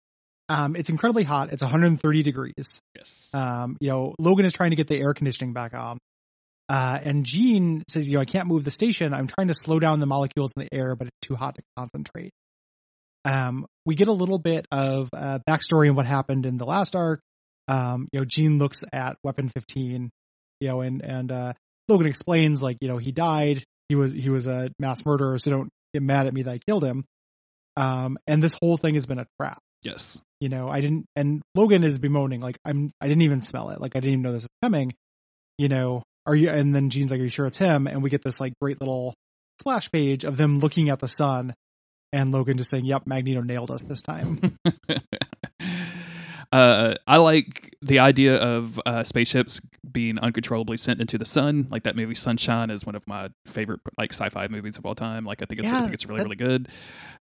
Um 0.48 0.76
it's 0.76 0.90
incredibly 0.90 1.24
hot. 1.24 1.52
It's 1.52 1.62
130 1.62 2.22
degrees. 2.22 2.80
Yes. 2.96 3.30
Um, 3.34 3.76
you 3.80 3.88
know, 3.90 4.14
Logan 4.18 4.44
is 4.46 4.52
trying 4.52 4.70
to 4.70 4.76
get 4.76 4.86
the 4.86 4.96
air 4.98 5.14
conditioning 5.14 5.52
back 5.52 5.74
on. 5.74 5.98
Uh, 6.68 6.98
and 7.04 7.26
Jean 7.26 7.82
says, 7.88 8.08
you 8.08 8.14
know, 8.14 8.20
I 8.20 8.24
can't 8.24 8.46
move 8.48 8.64
the 8.64 8.70
station. 8.70 9.12
I'm 9.12 9.26
trying 9.26 9.48
to 9.48 9.54
slow 9.54 9.78
down 9.78 10.00
the 10.00 10.06
molecules 10.06 10.52
in 10.56 10.62
the 10.62 10.74
air, 10.74 10.96
but 10.96 11.08
it's 11.08 11.16
too 11.28 11.34
hot 11.36 11.56
to 11.56 11.62
concentrate. 11.76 12.30
Um, 13.26 13.66
we 13.84 13.94
get 13.94 14.08
a 14.08 14.12
little 14.12 14.38
bit 14.38 14.66
of 14.72 15.10
uh, 15.12 15.40
backstory 15.48 15.90
on 15.90 15.94
what 15.94 16.06
happened 16.06 16.46
in 16.46 16.56
the 16.56 16.64
last 16.64 16.96
arc. 16.96 17.20
Um, 17.68 18.08
you 18.12 18.20
know, 18.20 18.24
Jean 18.26 18.58
looks 18.58 18.82
at 18.94 19.16
Weapon 19.22 19.50
15, 19.50 20.08
you 20.60 20.68
know, 20.68 20.80
and, 20.80 21.02
and, 21.02 21.30
uh, 21.32 21.52
Logan 21.88 22.06
explains 22.06 22.62
like, 22.62 22.78
you 22.80 22.88
know, 22.88 22.96
he 22.96 23.12
died. 23.12 23.62
He 23.88 23.94
was, 23.94 24.12
he 24.12 24.30
was 24.30 24.46
a 24.46 24.70
mass 24.78 25.04
murderer. 25.04 25.38
So 25.38 25.50
don't 25.50 25.70
get 25.92 26.02
mad 26.02 26.26
at 26.26 26.34
me 26.34 26.42
that 26.42 26.52
I 26.52 26.58
killed 26.58 26.84
him. 26.84 27.04
Um, 27.76 28.18
and 28.26 28.42
this 28.42 28.56
whole 28.60 28.76
thing 28.76 28.94
has 28.94 29.06
been 29.06 29.18
a 29.18 29.26
trap 29.40 29.58
yes. 29.84 30.20
you 30.40 30.48
know 30.48 30.68
i 30.68 30.80
didn't 30.80 31.06
and 31.14 31.42
logan 31.54 31.84
is 31.84 31.98
bemoaning 31.98 32.40
like 32.40 32.58
i'm 32.64 32.90
i 33.00 33.06
didn't 33.06 33.22
even 33.22 33.40
smell 33.40 33.70
it 33.70 33.80
like 33.80 33.94
i 33.94 34.00
didn't 34.00 34.14
even 34.14 34.22
know 34.22 34.32
this 34.32 34.42
was 34.42 34.48
coming 34.62 34.94
you 35.58 35.68
know 35.68 36.02
are 36.26 36.34
you 36.34 36.48
and 36.48 36.74
then 36.74 36.90
jean's 36.90 37.10
like 37.10 37.20
are 37.20 37.24
you 37.24 37.28
sure 37.28 37.46
it's 37.46 37.58
him 37.58 37.86
and 37.86 38.02
we 38.02 38.10
get 38.10 38.22
this 38.22 38.40
like 38.40 38.52
great 38.60 38.80
little 38.80 39.14
splash 39.60 39.90
page 39.92 40.24
of 40.24 40.36
them 40.36 40.58
looking 40.58 40.90
at 40.90 40.98
the 40.98 41.08
sun 41.08 41.54
and 42.12 42.32
logan 42.32 42.56
just 42.56 42.70
saying 42.70 42.84
yep 42.84 43.06
magneto 43.06 43.42
nailed 43.42 43.70
us 43.70 43.84
this 43.84 44.02
time 44.02 44.58
uh, 46.54 46.94
I 47.06 47.16
like 47.16 47.74
the 47.82 47.98
idea 47.98 48.36
of 48.36 48.80
uh, 48.86 49.02
spaceships 49.02 49.60
being 49.90 50.18
uncontrollably 50.18 50.76
sent 50.76 51.00
into 51.00 51.18
the 51.18 51.24
sun. 51.26 51.66
Like 51.70 51.82
that 51.82 51.96
movie 51.96 52.14
Sunshine 52.14 52.70
is 52.70 52.86
one 52.86 52.94
of 52.94 53.06
my 53.06 53.28
favorite 53.46 53.80
like 53.98 54.12
sci-fi 54.12 54.48
movies 54.48 54.78
of 54.78 54.86
all 54.86 54.94
time. 54.94 55.24
Like 55.24 55.42
I 55.42 55.46
think 55.46 55.60
it's 55.62 55.70
I 55.72 55.80
think 55.82 55.94
it's 55.94 56.06
really 56.06 56.18
that- 56.18 56.24
really 56.24 56.36
good. 56.36 56.68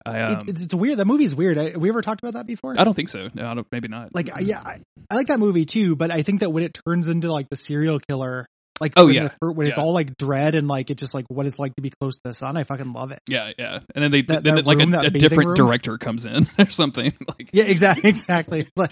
I 0.05 0.17
It- 0.17 0.37
um, 0.39 0.43
it's, 0.49 0.63
it's 0.63 0.73
weird 0.73 0.97
that 0.97 1.05
movie's 1.05 1.35
weird 1.35 1.57
I, 1.59 1.77
we 1.77 1.87
ever 1.89 2.01
talked 2.01 2.21
about 2.23 2.33
that 2.33 2.47
before 2.47 2.75
I 2.77 2.83
don't 2.83 2.93
think 2.95 3.09
so. 3.09 3.29
No, 3.35 3.47
I 3.47 3.53
don't, 3.53 3.67
maybe 3.71 3.87
not. 3.87 4.13
like 4.15 4.29
yeah 4.41 4.59
I, 4.59 4.79
I 5.11 5.15
like 5.15 5.27
that 5.27 5.39
movie 5.39 5.65
too 5.65 5.95
but 5.95 6.09
i 6.09 6.23
think 6.23 6.39
that 6.39 6.49
when 6.49 6.63
it 6.63 6.75
turns 6.87 7.07
into 7.07 7.31
like 7.31 7.49
the 7.49 7.55
serial 7.55 7.99
killer 7.99 8.47
like 8.81 8.93
Oh, 8.97 9.07
yeah. 9.07 9.29
the 9.39 9.51
when 9.53 9.67
it's 9.67 9.77
Yeah. 9.77 9.83
all 9.85 9.93
like 9.93 10.17
dread 10.17 10.55
and 10.55 10.67
like 10.67 10.89
it's 10.89 10.99
just 10.99 11.13
like 11.13 11.25
what 11.29 11.45
it's 11.45 11.59
like 11.59 11.73
to 11.75 11.81
be 11.81 11.91
close 12.01 12.15
to 12.15 12.21
the 12.25 12.33
sun 12.33 12.57
i 12.57 12.63
fucking 12.65 12.91
love 12.91 13.11
it 13.11 13.19
yeah, 13.29 13.51
yeah. 13.57 13.79
And 13.95 14.03
then 14.03 14.11
they 14.11 14.21
That- 14.23 14.43
then 14.43 14.55
that 14.55 14.65
like 14.67 14.79
room, 14.79 14.93
a, 14.93 14.99
a 15.01 15.09
different 15.11 15.47
room? 15.49 15.55
director 15.55 15.97
comes 15.97 16.25
in 16.25 16.47
or 16.59 16.69
something. 16.71 17.13
Like 17.27 17.49
Yeah, 17.53 17.63
exactly. 17.65 18.09
Exactly. 18.09 18.67
Like 18.75 18.91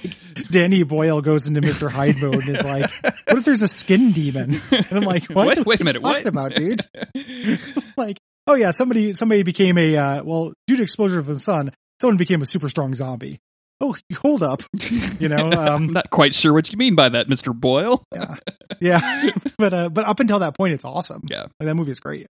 Danny 0.51 0.84
Boyle 0.84 1.22
goes 1.22 1.48
into 1.48 1.60
Mr. 1.62 1.89
Hyde 1.91 2.17
mode 2.22 2.36
and 2.36 2.50
is 2.50 2.63
like, 2.63 2.89
"What 3.03 3.38
if 3.39 3.46
there's 3.46 3.63
a 3.63 3.67
skin 3.67 4.12
demon?" 4.12 4.62
And 4.72 4.86
I'm 4.91 5.03
like, 5.03 5.25
"What? 5.25 5.58
What? 5.58 5.58
Wait 5.58 5.58
a 5.58 5.63
What 5.63 5.79
you 5.79 5.86
minute, 5.86 6.01
what? 6.01 6.25
about, 6.25 6.55
dude?" 6.55 6.81
like, 7.98 8.17
oh 8.48 8.55
yeah, 8.55 8.72
somebody 8.72 9.13
somebody 9.13 9.43
became 9.43 9.77
a 9.77 9.96
uh, 9.98 10.24
well 10.24 10.53
due 10.67 10.77
to 10.77 10.84
exposure 10.84 11.19
of 11.19 11.25
the 11.25 11.39
sun, 11.39 11.72
someone 12.01 12.17
became 12.17 12.41
a 12.41 12.46
super 12.46 12.67
strong 12.69 12.93
zombie. 12.93 13.39
Oh, 13.82 13.96
hold 14.18 14.44
up, 14.44 14.62
you 15.20 15.30
know. 15.30 15.38
I'm 15.52 15.58
Um, 15.88 15.94
not 15.94 16.10
quite 16.10 16.36
sure 16.36 16.52
what 16.54 16.72
you 16.72 16.78
mean 16.78 16.96
by 16.96 17.10
that, 17.10 17.30
Mister 17.30 17.54
Boyle. 17.54 18.04
yeah, 18.14 18.36
yeah. 18.82 19.30
but 19.58 19.74
uh, 19.74 19.90
but 19.90 20.06
up 20.06 20.20
until 20.20 20.40
that 20.40 20.56
point, 20.58 20.74
it's 20.74 20.86
awesome. 20.86 21.24
Yeah. 21.30 21.44
like, 21.44 21.68
that 21.68 21.76
movie 21.76 21.92
is 21.92 22.00
great. 22.00 22.28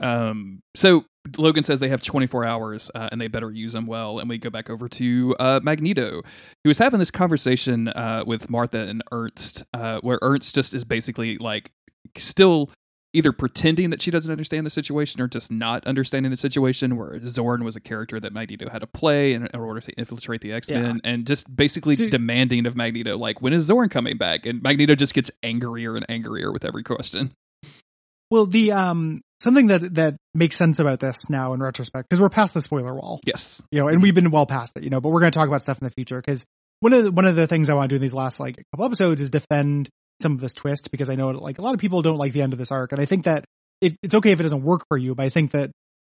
Um, 0.00 0.60
so 0.76 1.04
Logan 1.36 1.64
says 1.64 1.80
they 1.80 1.88
have 1.88 2.00
24 2.02 2.44
hours 2.44 2.88
uh, 2.94 3.08
and 3.10 3.20
they 3.20 3.26
better 3.26 3.50
use 3.50 3.72
them 3.72 3.86
well. 3.86 4.20
And 4.20 4.28
we 4.28 4.38
go 4.38 4.48
back 4.50 4.70
over 4.70 4.86
to 4.88 5.34
uh, 5.40 5.58
Magneto, 5.62 6.22
who 6.62 6.70
is 6.70 6.78
having 6.78 7.00
this 7.00 7.10
conversation 7.10 7.88
uh, 7.88 8.22
with 8.24 8.48
Martha 8.48 8.78
and 8.86 9.02
Ernst, 9.10 9.64
uh, 9.74 9.98
where 10.02 10.20
Ernst 10.22 10.54
just 10.54 10.72
is 10.74 10.84
basically 10.84 11.36
like 11.38 11.72
still 12.16 12.70
either 13.14 13.32
pretending 13.32 13.90
that 13.90 14.02
she 14.02 14.10
doesn't 14.10 14.30
understand 14.30 14.66
the 14.66 14.70
situation 14.70 15.20
or 15.20 15.28
just 15.28 15.50
not 15.50 15.86
understanding 15.86 16.30
the 16.30 16.36
situation. 16.36 16.96
Where 16.96 17.18
Zorn 17.20 17.64
was 17.64 17.76
a 17.76 17.80
character 17.80 18.20
that 18.20 18.32
Magneto 18.32 18.68
had 18.68 18.80
to 18.80 18.86
play 18.86 19.32
in, 19.32 19.46
in 19.46 19.60
order 19.60 19.80
to 19.80 19.92
infiltrate 19.92 20.40
the 20.40 20.52
X 20.52 20.70
Men, 20.70 21.00
and 21.04 21.26
just 21.26 21.54
basically 21.54 21.94
demanding 22.10 22.66
of 22.66 22.76
Magneto, 22.76 23.16
like, 23.16 23.40
when 23.40 23.52
is 23.52 23.62
Zorn 23.62 23.88
coming 23.88 24.16
back? 24.18 24.46
And 24.46 24.62
Magneto 24.62 24.94
just 24.94 25.14
gets 25.14 25.30
angrier 25.42 25.96
and 25.96 26.04
angrier 26.08 26.52
with 26.52 26.64
every 26.64 26.82
question. 26.82 27.32
Well, 28.30 28.46
the 28.46 28.72
um 28.72 29.22
something 29.40 29.68
that 29.68 29.94
that 29.94 30.16
makes 30.34 30.56
sense 30.56 30.78
about 30.78 31.00
this 31.00 31.30
now 31.30 31.52
in 31.54 31.60
retrospect 31.60 32.08
because 32.08 32.20
we're 32.20 32.28
past 32.28 32.54
the 32.54 32.60
spoiler 32.60 32.94
wall, 32.94 33.20
Yes. 33.24 33.62
you 33.70 33.80
know, 33.80 33.88
and 33.88 34.02
we've 34.02 34.14
been 34.14 34.30
well 34.30 34.46
past 34.46 34.72
it, 34.76 34.84
you 34.84 34.90
know. 34.90 35.00
But 35.00 35.10
we're 35.10 35.20
going 35.20 35.32
to 35.32 35.38
talk 35.38 35.48
about 35.48 35.62
stuff 35.62 35.78
in 35.80 35.86
the 35.86 35.92
future 35.92 36.20
because 36.20 36.44
one 36.80 36.92
of 36.92 37.04
the, 37.04 37.10
one 37.10 37.24
of 37.24 37.36
the 37.36 37.46
things 37.46 37.70
I 37.70 37.74
want 37.74 37.88
to 37.88 37.94
do 37.94 37.96
in 37.96 38.02
these 38.02 38.12
last 38.14 38.38
like 38.38 38.56
couple 38.72 38.84
episodes 38.84 39.20
is 39.20 39.30
defend 39.30 39.88
some 40.20 40.32
of 40.32 40.40
this 40.40 40.52
twist 40.52 40.90
because 40.90 41.10
I 41.10 41.14
know 41.14 41.30
like 41.30 41.58
a 41.58 41.62
lot 41.62 41.74
of 41.74 41.80
people 41.80 42.02
don't 42.02 42.18
like 42.18 42.32
the 42.32 42.42
end 42.42 42.52
of 42.52 42.58
this 42.58 42.72
arc, 42.72 42.92
and 42.92 43.00
I 43.00 43.04
think 43.04 43.24
that 43.24 43.44
it, 43.80 43.96
it's 44.02 44.14
okay 44.16 44.32
if 44.32 44.40
it 44.40 44.42
doesn't 44.42 44.62
work 44.62 44.82
for 44.88 44.98
you, 44.98 45.14
but 45.14 45.24
I 45.24 45.28
think 45.28 45.52
that 45.52 45.70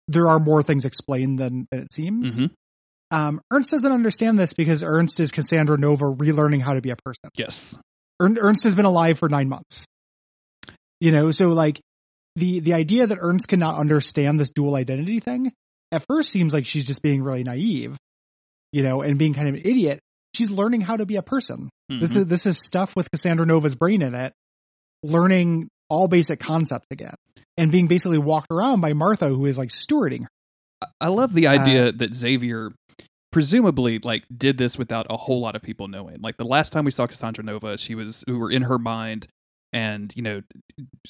there 0.08 0.28
are 0.28 0.38
more 0.38 0.62
things 0.62 0.84
explained 0.84 1.38
than 1.38 1.66
than 1.70 1.80
it 1.80 1.92
seems. 1.92 2.38
Mhm. 2.38 2.50
Um, 3.12 3.40
Ernst 3.52 3.72
doesn't 3.72 3.90
understand 3.90 4.38
this 4.38 4.52
because 4.52 4.84
Ernst 4.84 5.18
is 5.18 5.30
Cassandra 5.30 5.76
Nova 5.76 6.04
relearning 6.04 6.62
how 6.62 6.74
to 6.74 6.80
be 6.80 6.90
a 6.90 6.96
person. 6.96 7.30
Yes. 7.36 7.76
Ernst 8.20 8.64
has 8.64 8.74
been 8.74 8.84
alive 8.84 9.18
for 9.18 9.28
nine 9.28 9.48
months. 9.48 9.84
You 11.00 11.10
know, 11.10 11.30
so 11.30 11.48
like 11.48 11.80
the 12.36 12.60
the 12.60 12.74
idea 12.74 13.06
that 13.06 13.18
Ernst 13.20 13.48
cannot 13.48 13.78
understand 13.78 14.38
this 14.38 14.50
dual 14.50 14.76
identity 14.76 15.18
thing 15.20 15.52
at 15.90 16.04
first 16.06 16.30
seems 16.30 16.52
like 16.52 16.66
she's 16.66 16.86
just 16.86 17.02
being 17.02 17.22
really 17.22 17.42
naive, 17.42 17.96
you 18.72 18.82
know, 18.82 19.02
and 19.02 19.18
being 19.18 19.34
kind 19.34 19.48
of 19.48 19.54
an 19.54 19.62
idiot. 19.64 20.00
She's 20.34 20.50
learning 20.50 20.82
how 20.82 20.96
to 20.96 21.06
be 21.06 21.16
a 21.16 21.22
person. 21.22 21.70
This 21.88 22.14
Mhm. 22.14 22.16
is 22.20 22.26
this 22.26 22.46
is 22.46 22.58
stuff 22.64 22.94
with 22.96 23.10
Cassandra 23.10 23.44
Nova's 23.46 23.74
brain 23.74 24.00
in 24.02 24.14
it, 24.14 24.32
learning 25.02 25.68
all 25.88 26.06
basic 26.08 26.38
concepts 26.38 26.86
again, 26.90 27.14
and 27.56 27.72
being 27.72 27.88
basically 27.88 28.18
walked 28.18 28.48
around 28.50 28.80
by 28.80 28.92
Martha, 28.92 29.28
who 29.28 29.46
is 29.46 29.58
like 29.58 29.70
stewarding 29.70 30.22
her. 30.22 30.28
I 31.00 31.08
love 31.08 31.34
the 31.34 31.46
idea 31.48 31.90
that 31.92 32.14
Xavier 32.14 32.72
presumably 33.32 33.98
like 33.98 34.24
did 34.36 34.58
this 34.58 34.76
without 34.78 35.06
a 35.10 35.16
whole 35.16 35.40
lot 35.40 35.54
of 35.56 35.62
people 35.62 35.88
knowing. 35.88 36.20
Like 36.20 36.36
the 36.36 36.44
last 36.44 36.72
time 36.72 36.84
we 36.84 36.90
saw 36.90 37.06
Cassandra 37.06 37.44
Nova, 37.44 37.76
she 37.78 37.94
was 37.94 38.24
we 38.26 38.34
were 38.34 38.50
in 38.50 38.62
her 38.62 38.78
mind 38.78 39.26
and 39.72 40.12
you 40.16 40.22
know 40.22 40.42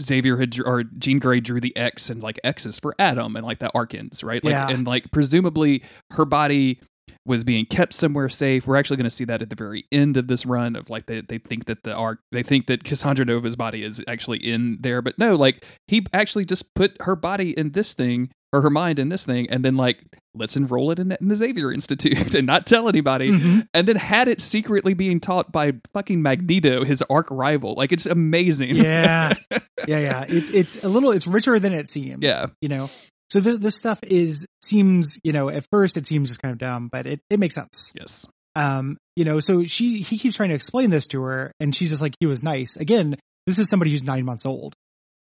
Xavier 0.00 0.36
had 0.36 0.54
or 0.60 0.82
Jean 0.84 1.18
Grey 1.18 1.40
drew 1.40 1.60
the 1.60 1.74
X 1.76 2.10
and 2.10 2.22
like 2.22 2.38
X's 2.44 2.78
for 2.78 2.94
Adam 2.98 3.36
and 3.36 3.44
like 3.46 3.60
that 3.60 3.70
arc 3.74 3.94
ends, 3.94 4.22
right? 4.24 4.42
Like 4.44 4.52
Yeah. 4.52 4.68
and 4.68 4.86
like 4.86 5.10
presumably 5.12 5.82
her 6.12 6.24
body 6.24 6.80
was 7.26 7.44
being 7.44 7.66
kept 7.66 7.92
somewhere 7.94 8.28
safe. 8.28 8.66
We're 8.66 8.76
actually 8.76 8.96
going 8.98 9.04
to 9.04 9.10
see 9.10 9.24
that 9.24 9.42
at 9.42 9.50
the 9.50 9.56
very 9.56 9.84
end 9.92 10.16
of 10.16 10.26
this 10.28 10.44
run 10.46 10.76
of 10.76 10.90
like 10.90 11.06
they, 11.06 11.20
they 11.20 11.38
think 11.38 11.66
that 11.66 11.82
the 11.84 11.94
arc 11.94 12.20
they 12.32 12.42
think 12.42 12.66
that 12.66 12.84
Cassandra 12.84 13.24
Nova's 13.24 13.56
body 13.56 13.84
is 13.84 14.02
actually 14.08 14.38
in 14.38 14.78
there, 14.80 15.02
but 15.02 15.18
no, 15.18 15.34
like 15.34 15.64
he 15.88 16.04
actually 16.12 16.44
just 16.44 16.74
put 16.74 16.96
her 17.02 17.16
body 17.16 17.50
in 17.58 17.72
this 17.72 17.94
thing 17.94 18.30
or 18.52 18.62
her 18.62 18.70
mind 18.70 18.98
in 18.98 19.10
this 19.10 19.24
thing, 19.24 19.48
and 19.48 19.64
then 19.64 19.76
like 19.76 20.00
let's 20.34 20.56
enroll 20.56 20.90
it 20.90 20.98
in, 20.98 21.12
in 21.20 21.28
the 21.28 21.36
Xavier 21.36 21.72
Institute 21.72 22.34
and 22.34 22.46
not 22.46 22.66
tell 22.66 22.88
anybody, 22.88 23.30
Mhm. 23.30 23.66
and 23.74 23.86
then 23.86 23.94
had 23.96 24.26
it 24.26 24.40
secretly 24.40 24.92
being 24.92 25.20
taught 25.20 25.52
by 25.52 25.72
fucking 25.94 26.20
Magneto, 26.20 26.84
his 26.84 27.00
arch 27.08 27.26
rival. 27.30 27.74
Like 27.76 27.92
it's 27.92 28.06
amazing. 28.06 28.74
Yeah, 28.76 29.34
yeah, 29.50 29.98
yeah. 29.98 30.24
It's 30.28 30.50
it's 30.50 30.82
a 30.82 30.88
little 30.88 31.12
it's 31.12 31.28
richer 31.28 31.58
than 31.60 31.72
it 31.72 31.90
seems. 31.90 32.22
yeah, 32.24 32.46
you 32.60 32.68
know 32.68 32.90
so 33.30 33.40
the, 33.40 33.56
this 33.56 33.76
stuff 33.76 34.00
is 34.02 34.46
seems 34.62 35.18
you 35.25 35.32
know 35.32 35.49
at 35.49 35.64
first 35.70 35.96
it 35.96 36.06
seems 36.06 36.28
just 36.28 36.42
kind 36.42 36.52
of 36.52 36.58
dumb 36.58 36.88
but 36.90 37.06
it, 37.06 37.20
it 37.30 37.38
makes 37.38 37.54
sense. 37.54 37.92
Yes, 37.99 38.26
um 38.56 38.99
you 39.16 39.25
know 39.25 39.40
so 39.40 39.64
she 39.64 40.00
he 40.02 40.18
keeps 40.18 40.37
trying 40.37 40.50
to 40.50 40.54
explain 40.54 40.90
this 40.90 41.06
to 41.08 41.22
her 41.22 41.52
and 41.60 41.75
she's 41.75 41.90
just 41.90 42.02
like 42.02 42.14
he 42.20 42.26
was 42.26 42.42
nice. 42.42 42.76
Again 42.76 43.16
this 43.46 43.58
is 43.58 43.68
somebody 43.68 43.90
who's 43.90 44.02
nine 44.02 44.25
months 44.25 44.46
old 44.46 44.75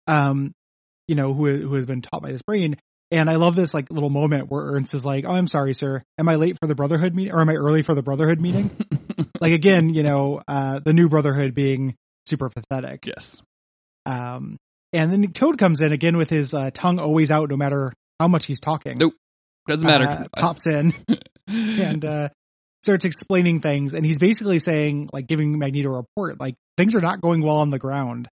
um 0.06 0.52
you 1.06 1.14
know 1.14 1.32
who 1.32 1.46
who 1.56 1.74
has 1.74 1.86
been 1.86 2.02
taught 2.02 2.22
by 2.22 2.32
this 2.32 2.42
brain. 2.42 2.76
And 3.10 3.30
i 3.30 3.36
love 3.36 3.56
this 3.56 3.72
like 3.72 3.90
little 3.90 4.10
moment 4.10 4.50
where 4.50 4.66
ernst 4.74 4.92
is 4.92 5.06
like 5.06 5.24
oh 5.26 5.32
i'm 5.32 5.46
sorry 5.46 5.74
sir. 5.74 6.02
Am 6.18 6.28
i 6.28 6.34
late 6.34 6.58
for 6.60 6.66
the 6.66 6.74
brotherhood 6.74 7.14
meeting 7.14 7.32
or 7.32 7.40
am 7.40 7.48
i 7.48 7.54
early 7.54 7.82
for 7.82 7.94
the 7.94 8.02
brotherhood 8.02 8.40
meeting? 8.40 8.70
Like 9.40 9.52
again 9.52 9.94
you 9.94 10.02
know 10.02 10.42
uh 10.48 10.80
the 10.80 10.92
new 10.92 11.08
brotherhood 11.08 11.54
being 11.54 11.94
super 12.28 12.48
pathetic. 12.50 13.06
Yes, 13.06 13.42
um, 14.06 14.58
and 14.92 15.12
then 15.12 15.32
Toad 15.32 15.58
comes 15.58 15.80
in 15.80 15.92
again 15.92 16.16
with 16.16 16.30
his 16.30 16.54
uh, 16.54 16.70
tongue 16.72 16.98
always 16.98 17.30
out, 17.30 17.50
no 17.50 17.56
matter 17.56 17.92
how 18.18 18.28
much 18.28 18.46
he's 18.46 18.60
talking. 18.60 18.96
Nope. 18.98 19.14
doesn't 19.66 19.86
matter. 19.86 20.06
Uh, 20.06 20.24
pops 20.36 20.66
in 20.66 20.94
and 21.46 22.04
uh, 22.04 22.28
starts 22.82 23.04
explaining 23.04 23.60
things, 23.60 23.94
and 23.94 24.04
he's 24.04 24.18
basically 24.18 24.58
saying, 24.58 25.10
like, 25.12 25.26
giving 25.26 25.58
Magneto 25.58 25.90
a 25.90 25.96
report, 25.96 26.40
like 26.40 26.54
things 26.76 26.94
are 26.94 27.00
not 27.00 27.20
going 27.20 27.42
well 27.42 27.58
on 27.58 27.70
the 27.70 27.78
ground. 27.78 28.28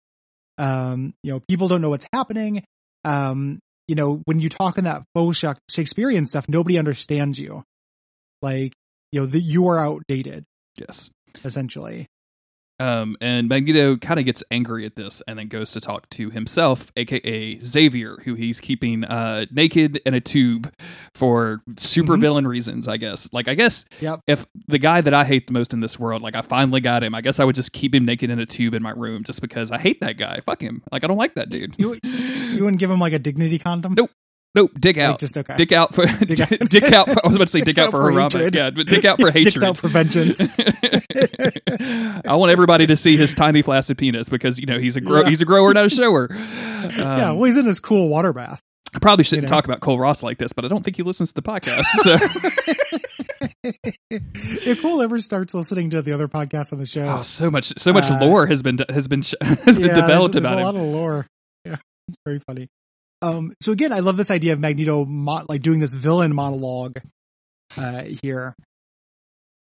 Um, 0.58 1.14
you 1.24 1.32
know, 1.32 1.40
people 1.48 1.68
don't 1.68 1.82
know 1.82 1.90
what's 1.90 2.06
happening. 2.14 2.64
Um, 3.04 3.60
you 3.88 3.96
know, 3.96 4.22
when 4.26 4.40
you 4.40 4.50
talk 4.50 4.78
in 4.78 4.86
that 4.86 5.04
faux 5.14 5.44
Shakespearean 5.70 6.26
stuff, 6.26 6.48
nobody 6.48 6.78
understands 6.78 7.38
you. 7.38 7.64
Like, 8.42 8.74
you 9.12 9.22
know, 9.22 9.26
that 9.26 9.42
you 9.42 9.68
are 9.68 9.80
outdated, 9.80 10.44
yes. 10.78 11.10
essentially. 11.44 12.08
Um, 12.84 13.16
and 13.22 13.48
Magneto 13.48 13.96
kind 13.96 14.20
of 14.20 14.26
gets 14.26 14.44
angry 14.52 14.86
at 14.86 14.96
this 14.96 15.22
and 15.28 15.40
then 15.40 15.48
goes 15.48 15.72
to 15.72 15.80
talk 15.80 16.10
to 16.12 16.30
himself, 16.30 16.92
aka 16.98 17.58
Xavier, 17.60 18.18
who 18.26 18.34
he's 18.36 18.60
keeping 18.60 19.04
uh, 19.06 19.46
naked 19.52 20.02
in 20.06 20.14
a 20.14 20.20
tube 20.20 20.70
for 21.16 21.62
super 21.78 22.18
Mhm. 22.18 22.22
villain 22.22 22.48
reasons, 22.48 22.88
I 22.88 22.98
guess. 22.98 23.32
Like, 23.32 23.48
I 23.48 23.54
guess 23.54 23.86
Yep. 24.02 24.22
if 24.28 24.46
the 24.68 24.80
guy 24.80 25.00
that 25.02 25.14
I 25.14 25.24
hate 25.24 25.48
the 25.48 25.54
most 25.54 25.74
in 25.74 25.80
this 25.80 25.98
world, 25.98 26.22
like, 26.22 26.36
I 26.36 26.42
finally 26.42 26.82
got 26.82 27.04
him, 27.04 27.16
I 27.16 27.22
guess 27.22 27.40
I 27.40 27.46
would 27.46 27.56
just 27.56 27.72
keep 27.74 27.96
him 27.96 28.04
naked 28.06 28.30
in 28.30 28.40
a 28.40 28.46
tube 28.46 28.74
in 28.74 28.84
my 28.84 28.92
room 28.92 29.24
just 29.24 29.40
because 29.42 29.72
I 29.72 29.78
hate 29.78 30.02
that 30.02 30.18
guy. 30.18 30.42
Fuck 30.46 30.62
him. 30.62 30.82
Like, 30.92 31.04
I 31.04 31.08
don't 31.08 31.18
like 31.18 31.36
that 31.36 31.50
dude. 31.50 31.76
You 31.78 31.98
you 32.04 32.64
wouldn't 32.64 32.80
give 32.80 32.92
him 32.92 33.00
like 33.00 33.14
a 33.14 33.20
dignity 33.20 33.60
condom? 33.60 33.94
Nope. 33.96 34.12
Nope, 34.56 34.72
dig 34.80 34.98
Like, 34.98 35.06
out. 35.06 35.20
just 35.20 35.36
okay. 35.38 35.56
Dick 35.56 35.72
out 35.72 35.96
for 35.96 36.06
Dig 36.26 36.40
out. 36.42 36.50
dick 36.70 36.92
out. 36.94 37.10
For, 37.12 37.26
I 37.26 37.28
was 37.28 37.36
about 37.38 37.46
to 37.48 37.52
say 37.52 37.60
dick 37.66 37.80
out 37.80 37.90
for 37.92 38.12
hatred. 38.12 38.56
Yeah, 38.56 38.70
but 38.70 38.86
dick 38.88 39.04
out 39.04 39.20
for 39.20 39.28
hatred. 39.32 39.46
Dicks 39.54 39.64
out 39.64 39.78
for 39.78 39.88
vengeance. 39.88 40.56
I 40.60 42.36
want 42.36 42.52
everybody 42.52 42.86
to 42.88 42.96
see 42.96 43.18
his 43.18 43.34
tiny 43.34 43.62
flaccid 43.64 43.98
penis 43.98 44.30
because 44.30 44.60
you 44.60 44.66
know 44.68 44.78
he's 44.78 44.96
a 44.98 45.02
Yeah. 45.02 45.28
he's 45.28 45.42
a 45.42 45.46
grower, 45.46 45.74
not 45.74 45.86
a 45.86 45.90
shower. 45.90 46.30
yeah, 46.32 47.30
Um, 47.30 47.38
well, 47.38 47.46
he's 47.46 47.58
in 47.58 47.66
his 47.66 47.80
cool 47.80 48.10
water 48.10 48.32
bath. 48.32 48.60
I 48.96 49.00
probably 49.00 49.24
shouldn't 49.24 49.50
you 49.50 49.52
know. 49.52 49.58
talk 49.58 49.66
about 49.66 49.80
Cole 49.80 49.98
Ross 49.98 50.22
like 50.22 50.38
this, 50.38 50.54
but 50.54 50.66
I 50.66 50.68
don't 50.68 50.84
think 50.86 50.98
he 50.98 51.02
listens 51.04 51.34
to 51.34 51.42
the 51.42 51.48
podcast. 51.50 51.86
So 52.04 52.16
if 53.64 54.82
Cole 54.82 55.02
ever 55.02 55.20
starts 55.20 55.54
listening 55.56 55.90
to 55.92 56.02
the 56.04 56.12
other 56.12 56.28
podcasts 56.28 56.72
on 56.72 56.80
the 56.80 56.86
show, 56.86 57.06
oh, 57.08 57.22
so 57.24 57.50
much 57.50 57.74
so 57.80 57.92
much 57.92 58.12
Uh, 58.12 58.20
lore 58.20 58.46
has 58.46 58.62
been 58.62 58.78
has 58.90 59.08
been 59.08 59.22
has 59.42 59.78
been 59.80 59.88
yeah, 59.88 59.94
developed 59.96 60.34
there's, 60.34 60.46
about 60.46 60.56
there's 60.56 60.60
him. 60.60 60.60
a 60.60 60.64
lot 60.64 60.76
of 60.76 60.82
lore. 60.84 61.28
Yeah, 61.66 61.78
it's 62.08 62.18
very 62.26 62.40
funny. 62.46 62.68
Um, 63.24 63.54
so 63.62 63.72
again, 63.72 63.94
I 63.94 64.00
love 64.00 64.18
this 64.18 64.30
idea 64.30 64.52
of 64.54 64.60
Magneto 64.60 65.06
mo- 65.06 65.46
like 65.48 65.62
doing 65.62 65.80
this 65.80 65.94
villain 65.94 66.36
monologue 66.36 67.00
uh, 67.78 68.04
here. 68.22 68.54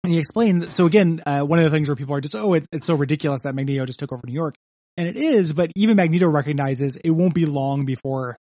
And 0.04 0.12
he 0.12 0.20
explains. 0.20 0.76
So 0.76 0.86
again, 0.86 1.22
uh, 1.26 1.42
one 1.42 1.60
of 1.60 1.66
the 1.66 1.72
things 1.72 1.88
where 1.88 1.96
people 1.96 2.16
are 2.16 2.22
just, 2.22 2.36
oh, 2.36 2.56
it, 2.56 2.66
it's 2.72 2.88
so 2.88 2.96
ridiculous 2.96 3.42
that 3.44 3.54
Magneto 3.54 3.86
just 3.86 4.00
took 4.00 4.12
over 4.12 4.24
New 4.26 4.34
York, 4.34 4.56
and 4.98 5.08
it 5.08 5.16
is. 5.16 5.54
But 5.54 5.72
even 5.76 5.96
Magneto 5.96 6.28
recognizes 6.28 6.98
it 6.98 7.12
won't 7.12 7.36
be 7.36 7.46
long 7.46 7.86
before, 7.86 8.36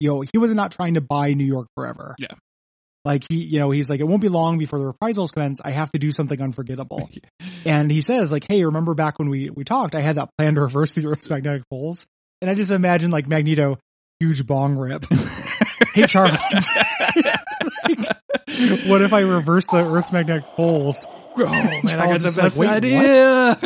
you 0.00 0.10
know, 0.10 0.20
he 0.20 0.36
was 0.36 0.52
not 0.52 0.72
trying 0.72 0.94
to 0.94 1.00
buy 1.00 1.32
New 1.32 1.46
York 1.46 1.68
forever. 1.74 2.16
Yeah. 2.18 2.34
Like 3.06 3.22
he, 3.28 3.36
you 3.36 3.60
know, 3.60 3.70
he's 3.70 3.88
like, 3.88 4.00
it 4.00 4.04
won't 4.04 4.20
be 4.20 4.28
long 4.28 4.58
before 4.58 4.80
the 4.80 4.86
reprisals 4.86 5.30
commence. 5.30 5.60
I 5.64 5.70
have 5.70 5.92
to 5.92 5.98
do 6.00 6.10
something 6.10 6.42
unforgettable. 6.42 7.08
and 7.64 7.88
he 7.88 8.00
says, 8.00 8.32
like, 8.32 8.44
hey, 8.48 8.64
remember 8.64 8.94
back 8.94 9.20
when 9.20 9.30
we 9.30 9.48
we 9.48 9.62
talked? 9.62 9.94
I 9.94 10.02
had 10.02 10.16
that 10.16 10.30
plan 10.36 10.56
to 10.56 10.62
reverse 10.62 10.92
the 10.92 11.06
Earth's 11.06 11.30
magnetic 11.30 11.62
poles. 11.70 12.06
And 12.42 12.50
I 12.50 12.54
just 12.54 12.72
imagine 12.72 13.10
like 13.12 13.28
Magneto, 13.28 13.78
huge 14.20 14.46
bong 14.46 14.76
rip. 14.76 15.04
hey 15.94 16.06
Charles, 16.06 16.38
what 18.86 19.02
if 19.02 19.12
I 19.12 19.20
reverse 19.20 19.66
the 19.68 19.78
Earth's 19.78 20.12
magnetic 20.12 20.44
poles? 20.44 21.04
Oh 21.38 21.44
man, 21.44 21.82
I 21.86 22.06
got 22.06 22.20
the 22.20 22.28
like, 22.28 22.36
best 22.36 22.58
"Wait, 22.58 22.68
idea. 22.70 23.58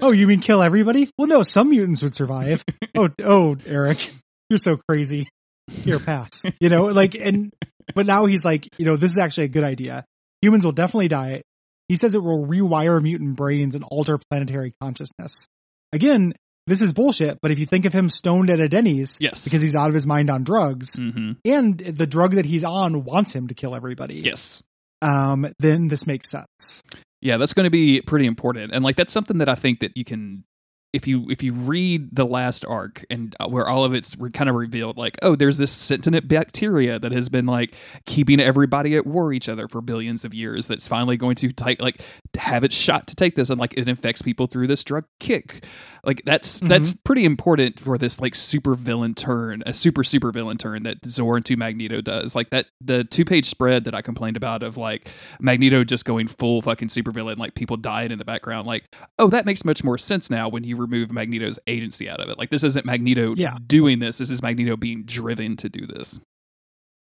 Oh, 0.00 0.10
you 0.10 0.26
mean 0.26 0.40
kill 0.40 0.62
everybody? 0.62 1.08
Well, 1.16 1.28
no, 1.28 1.42
some 1.42 1.70
mutants 1.70 2.02
would 2.02 2.14
survive. 2.14 2.64
oh, 2.96 3.08
oh, 3.24 3.56
Eric, 3.66 4.12
you're 4.50 4.58
so 4.58 4.78
crazy. 4.88 5.28
Here, 5.70 5.98
pass. 5.98 6.42
You 6.60 6.68
know, 6.68 6.86
like, 6.86 7.14
and 7.14 7.52
but 7.94 8.04
now 8.06 8.26
he's 8.26 8.44
like, 8.44 8.68
you 8.78 8.84
know, 8.84 8.96
this 8.96 9.12
is 9.12 9.18
actually 9.18 9.44
a 9.44 9.48
good 9.48 9.64
idea. 9.64 10.04
Humans 10.42 10.64
will 10.64 10.72
definitely 10.72 11.08
die. 11.08 11.42
He 11.88 11.94
says 11.94 12.14
it 12.14 12.22
will 12.22 12.46
rewire 12.46 13.00
mutant 13.02 13.36
brains 13.36 13.74
and 13.74 13.84
alter 13.84 14.18
planetary 14.30 14.74
consciousness. 14.80 15.46
Again, 15.92 16.34
this 16.66 16.80
is 16.80 16.92
bullshit. 16.92 17.38
But 17.40 17.50
if 17.50 17.58
you 17.58 17.66
think 17.66 17.84
of 17.84 17.92
him 17.92 18.08
stoned 18.08 18.50
at 18.50 18.60
a 18.60 18.68
Denny's, 18.68 19.18
yes. 19.20 19.44
because 19.44 19.62
he's 19.62 19.74
out 19.74 19.88
of 19.88 19.94
his 19.94 20.06
mind 20.06 20.30
on 20.30 20.44
drugs, 20.44 20.96
hmm 20.96 21.32
and 21.44 21.78
the 21.78 22.06
drug 22.06 22.32
that 22.32 22.44
he's 22.44 22.64
on 22.64 23.04
wants 23.04 23.32
him 23.32 23.48
to 23.48 23.54
kill 23.54 23.74
everybody. 23.74 24.16
Yes. 24.16 24.62
Um, 25.00 25.52
then 25.58 25.88
this 25.88 26.06
makes 26.06 26.30
sense. 26.30 26.82
Yeah, 27.20 27.36
that's 27.36 27.54
going 27.54 27.64
to 27.64 27.70
be 27.70 28.00
pretty 28.00 28.26
important. 28.26 28.72
And 28.72 28.84
like 28.84 28.96
that's 28.96 29.12
something 29.12 29.38
that 29.38 29.48
I 29.48 29.54
think 29.54 29.80
that 29.80 29.96
you 29.96 30.04
can 30.04 30.44
if 30.92 31.06
you 31.06 31.26
if 31.30 31.42
you 31.42 31.52
read 31.54 32.14
the 32.14 32.24
last 32.24 32.64
arc 32.66 33.04
and 33.10 33.34
uh, 33.40 33.46
where 33.48 33.66
all 33.66 33.84
of 33.84 33.94
it's 33.94 34.16
re- 34.18 34.30
kind 34.30 34.50
of 34.50 34.56
revealed 34.56 34.96
like 34.96 35.16
oh 35.22 35.34
there's 35.34 35.58
this 35.58 35.70
sentient 35.72 36.28
bacteria 36.28 36.98
that 36.98 37.12
has 37.12 37.28
been 37.28 37.46
like 37.46 37.74
keeping 38.06 38.38
everybody 38.40 38.94
at 38.94 39.06
war 39.06 39.32
each 39.32 39.48
other 39.48 39.68
for 39.68 39.80
billions 39.80 40.24
of 40.24 40.34
years 40.34 40.68
that's 40.68 40.86
finally 40.88 41.16
going 41.16 41.34
to 41.34 41.50
take 41.52 41.80
like 41.80 42.02
have 42.36 42.62
its 42.64 42.76
shot 42.76 43.06
to 43.06 43.14
take 43.16 43.36
this 43.36 43.48
and 43.50 43.58
like 43.58 43.72
it 43.76 43.88
infects 43.88 44.22
people 44.22 44.46
through 44.46 44.66
this 44.66 44.84
drug 44.84 45.04
kick 45.18 45.64
like 46.04 46.22
that's 46.26 46.60
Mhm. 46.60 46.68
that's 46.68 46.94
pretty 46.94 47.24
important 47.24 47.78
for 47.80 47.96
this 47.96 48.20
like 48.20 48.34
super 48.34 48.74
villain 48.74 49.14
turn 49.14 49.62
a 49.66 49.72
super 49.72 50.04
super 50.04 50.30
villain 50.32 50.58
turn 50.58 50.82
that 50.82 50.98
Zorn 51.06 51.38
into 51.38 51.56
Magneto 51.56 52.00
does 52.02 52.34
like 52.34 52.50
that 52.50 52.66
the 52.80 53.04
two 53.04 53.24
page 53.24 53.46
spread 53.46 53.84
that 53.84 53.94
I 53.94 54.02
complained 54.02 54.36
about 54.36 54.62
of 54.62 54.76
like 54.76 55.08
Magneto 55.40 55.84
just 55.84 56.04
going 56.04 56.26
full 56.28 56.60
fucking 56.60 56.90
super 56.90 57.10
villain 57.10 57.38
like 57.38 57.54
people 57.54 57.76
dying 57.76 58.10
in 58.12 58.18
the 58.18 58.24
background 58.24 58.66
like 58.66 58.84
oh 59.18 59.28
that 59.28 59.46
makes 59.46 59.64
much 59.64 59.82
more 59.82 59.96
sense 59.96 60.28
now 60.30 60.48
when 60.48 60.64
you 60.64 60.76
remove 60.82 61.10
Magneto's 61.12 61.58
agency 61.66 62.08
out 62.10 62.20
of 62.20 62.28
it 62.28 62.38
like 62.38 62.50
this 62.50 62.64
isn't 62.64 62.84
Magneto 62.84 63.32
Yeah. 63.34 63.56
doing 63.66 63.98
this 63.98 64.18
this 64.18 64.28
is 64.30 64.42
Magneto 64.42 64.76
being 64.76 65.04
driven 65.04 65.56
to 65.58 65.68
do 65.68 65.86
this 65.86 66.20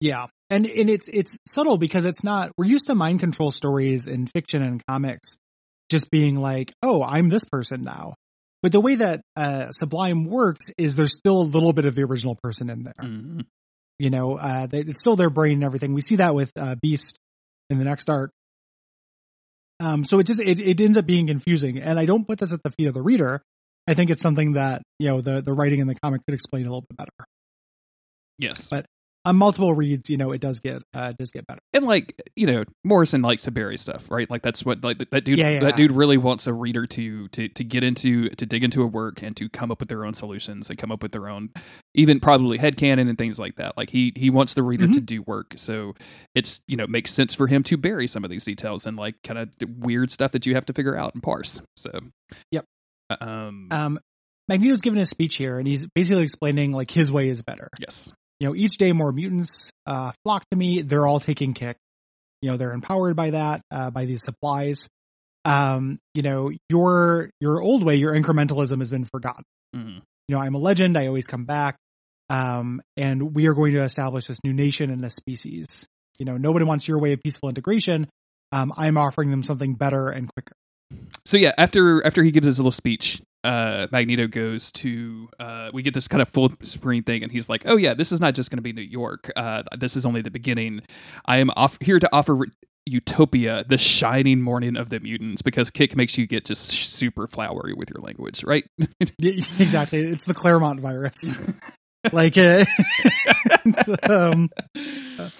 Yeah. 0.00 0.26
And 0.48 0.66
and 0.66 0.90
it's 0.90 1.08
it's 1.08 1.36
subtle 1.46 1.78
because 1.78 2.04
it's 2.04 2.24
not 2.24 2.52
we're 2.58 2.64
used 2.66 2.88
to 2.88 2.94
mind 2.94 3.20
control 3.20 3.50
stories 3.50 4.06
in 4.06 4.26
fiction 4.26 4.62
and 4.62 4.82
comics 4.88 5.36
just 5.90 6.10
being 6.10 6.36
like, 6.36 6.72
"Oh, 6.82 7.02
I'm 7.04 7.28
this 7.28 7.44
person 7.44 7.82
now." 7.84 8.14
But 8.62 8.72
the 8.72 8.80
way 8.80 8.96
that 8.96 9.20
uh 9.36 9.70
Sublime 9.72 10.24
works 10.24 10.70
is 10.78 10.94
there's 10.96 11.14
still 11.16 11.40
a 11.40 11.48
little 11.54 11.72
bit 11.72 11.84
of 11.84 11.94
the 11.94 12.02
original 12.02 12.36
person 12.42 12.68
in 12.70 12.82
there. 12.82 12.94
Mhm. 13.00 13.44
You 14.00 14.10
know, 14.10 14.38
uh 14.38 14.66
they, 14.66 14.80
it's 14.80 15.00
still 15.00 15.14
their 15.16 15.30
brain 15.30 15.54
and 15.54 15.64
everything. 15.64 15.92
We 15.94 16.00
see 16.00 16.16
that 16.16 16.34
with 16.34 16.50
uh 16.58 16.74
Beast 16.82 17.16
in 17.68 17.78
the 17.78 17.84
next 17.84 18.08
arc. 18.10 18.32
Um 19.78 20.04
so 20.04 20.18
it 20.18 20.26
just 20.26 20.40
it, 20.40 20.58
it 20.58 20.80
ends 20.80 20.96
up 20.96 21.06
being 21.06 21.26
confusing 21.28 21.78
and 21.78 21.98
I 21.98 22.06
don't 22.06 22.26
put 22.26 22.38
this 22.38 22.52
at 22.52 22.62
the 22.62 22.70
feet 22.70 22.88
of 22.88 22.94
the 22.94 23.02
reader. 23.02 23.42
I 23.86 23.94
think 23.94 24.10
it's 24.10 24.22
something 24.22 24.52
that, 24.52 24.82
you 24.98 25.08
know, 25.08 25.20
the 25.20 25.40
the 25.40 25.52
writing 25.52 25.80
in 25.80 25.86
the 25.86 25.94
comic 26.02 26.20
could 26.26 26.34
explain 26.34 26.62
a 26.66 26.70
little 26.70 26.84
bit 26.88 26.96
better. 26.96 27.26
yes 28.38 28.68
But- 28.70 28.86
On 29.26 29.36
multiple 29.36 29.74
reads, 29.74 30.08
you 30.08 30.16
know, 30.16 30.32
it 30.32 30.40
does 30.40 30.60
get 30.60 30.82
uh 30.94 31.12
does 31.18 31.30
get 31.30 31.46
better. 31.46 31.60
and 31.74 31.84
like 31.84 32.14
you 32.36 32.46
know 32.46 32.64
Morrison 32.84 33.20
likes 33.20 33.42
to 33.42 33.50
bury 33.50 33.76
stuff 33.76 34.10
right 34.10 34.30
like 34.30 34.40
that's 34.40 34.64
what 34.64 34.82
like 34.82 34.96
that 35.10 35.24
dude 35.26 35.38
Yeah, 35.38 35.50
yeah. 35.50 35.60
that 35.60 35.76
dude 35.76 35.92
really 35.92 36.16
wants 36.16 36.46
a 36.46 36.54
reader 36.54 36.86
to 36.86 37.28
to 37.28 37.48
to 37.48 37.62
get 37.64 37.84
into 37.84 38.30
to 38.30 38.46
dig 38.46 38.64
into 38.64 38.82
a 38.82 38.86
work 38.86 39.20
and 39.22 39.36
to 39.36 39.50
come 39.50 39.70
up 39.70 39.78
with 39.80 39.90
their 39.90 40.06
own 40.06 40.14
solutions 40.14 40.70
and 40.70 40.78
come 40.78 40.90
up 40.90 41.02
with 41.02 41.12
their 41.12 41.28
own 41.28 41.50
even 41.94 42.18
probably 42.18 42.56
headcanon 42.56 43.10
and 43.10 43.18
things 43.18 43.38
like 43.38 43.56
that 43.56 43.76
like 43.76 43.90
he 43.90 44.14
he 44.16 44.30
wants 44.30 44.54
the 44.54 44.62
reader 44.62 44.84
Mm-hmm. 44.86 44.92
to 44.94 45.00
do 45.02 45.20
work 45.22 45.52
so 45.56 45.94
it's 46.34 46.62
you 46.66 46.78
know 46.78 46.86
makes 46.86 47.12
sense 47.12 47.34
for 47.34 47.46
him 47.46 47.62
to 47.64 47.76
bury 47.76 48.06
some 48.08 48.24
of 48.24 48.30
these 48.30 48.44
details 48.46 48.86
and 48.86 48.96
like 48.98 49.16
kind 49.22 49.38
of 49.38 49.50
weird 49.80 50.10
stuff 50.10 50.30
that 50.32 50.46
you 50.46 50.54
have 50.54 50.64
to 50.64 50.72
figure 50.72 50.96
out 50.96 51.12
and 51.12 51.22
parse 51.22 51.60
so 51.76 51.90
Yep. 52.52 52.64
Um 53.20 53.68
um 53.70 53.98
Magneto's 54.48 54.80
giving 54.80 54.98
a 55.00 55.06
speech 55.06 55.36
here 55.36 55.58
and 55.58 55.66
he's 55.68 55.86
basically 55.94 56.24
explaining 56.24 56.72
like 56.72 56.90
his 56.90 57.10
way 57.10 57.28
is 57.28 57.42
better. 57.42 57.68
yes 57.78 58.10
You 58.40 58.48
know, 58.48 58.54
each 58.54 58.78
day 58.78 58.92
more 58.92 59.12
mutants 59.12 59.70
uh 59.86 60.12
flock 60.24 60.42
to 60.50 60.56
me, 60.56 60.82
they're 60.82 61.06
all 61.06 61.20
taking 61.20 61.54
kick. 61.54 61.76
You 62.42 62.50
know, 62.50 62.56
they're 62.56 62.72
empowered 62.72 63.16
by 63.16 63.30
that, 63.30 63.60
uh 63.70 63.90
by 63.90 64.06
these 64.06 64.22
supplies. 64.22 64.88
Um, 65.44 65.98
you 66.14 66.22
know, 66.22 66.50
your 66.68 67.30
your 67.40 67.62
old 67.62 67.84
way, 67.84 67.96
your 67.96 68.14
incrementalism 68.14 68.78
has 68.78 68.90
been 68.90 69.04
forgotten. 69.04 69.44
Mhm. 69.74 70.02
You 70.28 70.36
know, 70.36 70.38
I'm 70.40 70.54
a 70.54 70.58
legend, 70.58 70.96
I 70.98 71.06
always 71.06 71.26
come 71.26 71.44
back. 71.44 71.76
Um 72.28 72.80
and 72.96 73.34
we 73.34 73.46
are 73.46 73.54
going 73.54 73.74
to 73.74 73.82
establish 73.84 74.26
this 74.26 74.38
new 74.44 74.52
nation 74.52 74.90
and 74.90 75.00
this 75.00 75.14
species. 75.14 75.86
You 76.18 76.26
know, 76.26 76.36
nobody 76.36 76.64
wants 76.64 76.86
your 76.88 77.00
way 77.00 77.12
of 77.12 77.20
peaceful 77.22 77.48
integration. 77.48 78.08
Um 78.52 78.72
I'm 78.76 78.96
offering 78.96 79.30
them 79.30 79.42
something 79.42 79.74
better 79.74 80.08
and 80.08 80.28
quicker. 80.34 80.54
So 81.24 81.36
yeah 81.36 81.52
after 81.58 82.04
after 82.06 82.22
he 82.22 82.30
gives 82.30 82.46
his 82.46 82.58
little 82.58 82.72
speech 82.72 83.20
uh 83.44 83.86
magneto 83.90 84.26
goes 84.26 84.70
to 84.70 85.28
uh 85.38 85.70
we 85.72 85.82
get 85.82 85.94
this 85.94 86.06
kind 86.08 86.20
of 86.20 86.28
full 86.28 86.50
screen 86.62 87.02
thing 87.02 87.22
and 87.22 87.32
he's 87.32 87.48
like 87.48 87.62
oh 87.66 87.76
yeah 87.76 87.94
this 87.94 88.12
is 88.12 88.20
not 88.20 88.34
just 88.34 88.50
going 88.50 88.58
to 88.58 88.62
be 88.62 88.72
new 88.72 88.82
york 88.82 89.30
uh 89.36 89.62
this 89.78 89.96
is 89.96 90.04
only 90.04 90.20
the 90.20 90.30
beginning 90.30 90.80
i 91.26 91.38
am 91.38 91.50
off 91.56 91.78
here 91.80 91.98
to 91.98 92.08
offer 92.12 92.34
re- 92.34 92.48
utopia 92.86 93.64
the 93.68 93.78
shining 93.78 94.42
morning 94.42 94.76
of 94.76 94.90
the 94.90 94.98
mutants 95.00 95.42
because 95.42 95.70
kick 95.70 95.96
makes 95.96 96.18
you 96.18 96.26
get 96.26 96.44
just 96.44 96.66
super 96.68 97.26
flowery 97.28 97.72
with 97.72 97.88
your 97.88 98.02
language 98.02 98.42
right 98.44 98.64
Yeah, 99.18 99.44
exactly. 99.58 100.00
It's 100.00 100.24
the 100.24 100.34
Claremont 100.34 100.80
virus. 100.80 101.38
like, 102.12 102.36
uh, 102.38 102.64
it's, 103.64 103.88
um, 104.08 104.48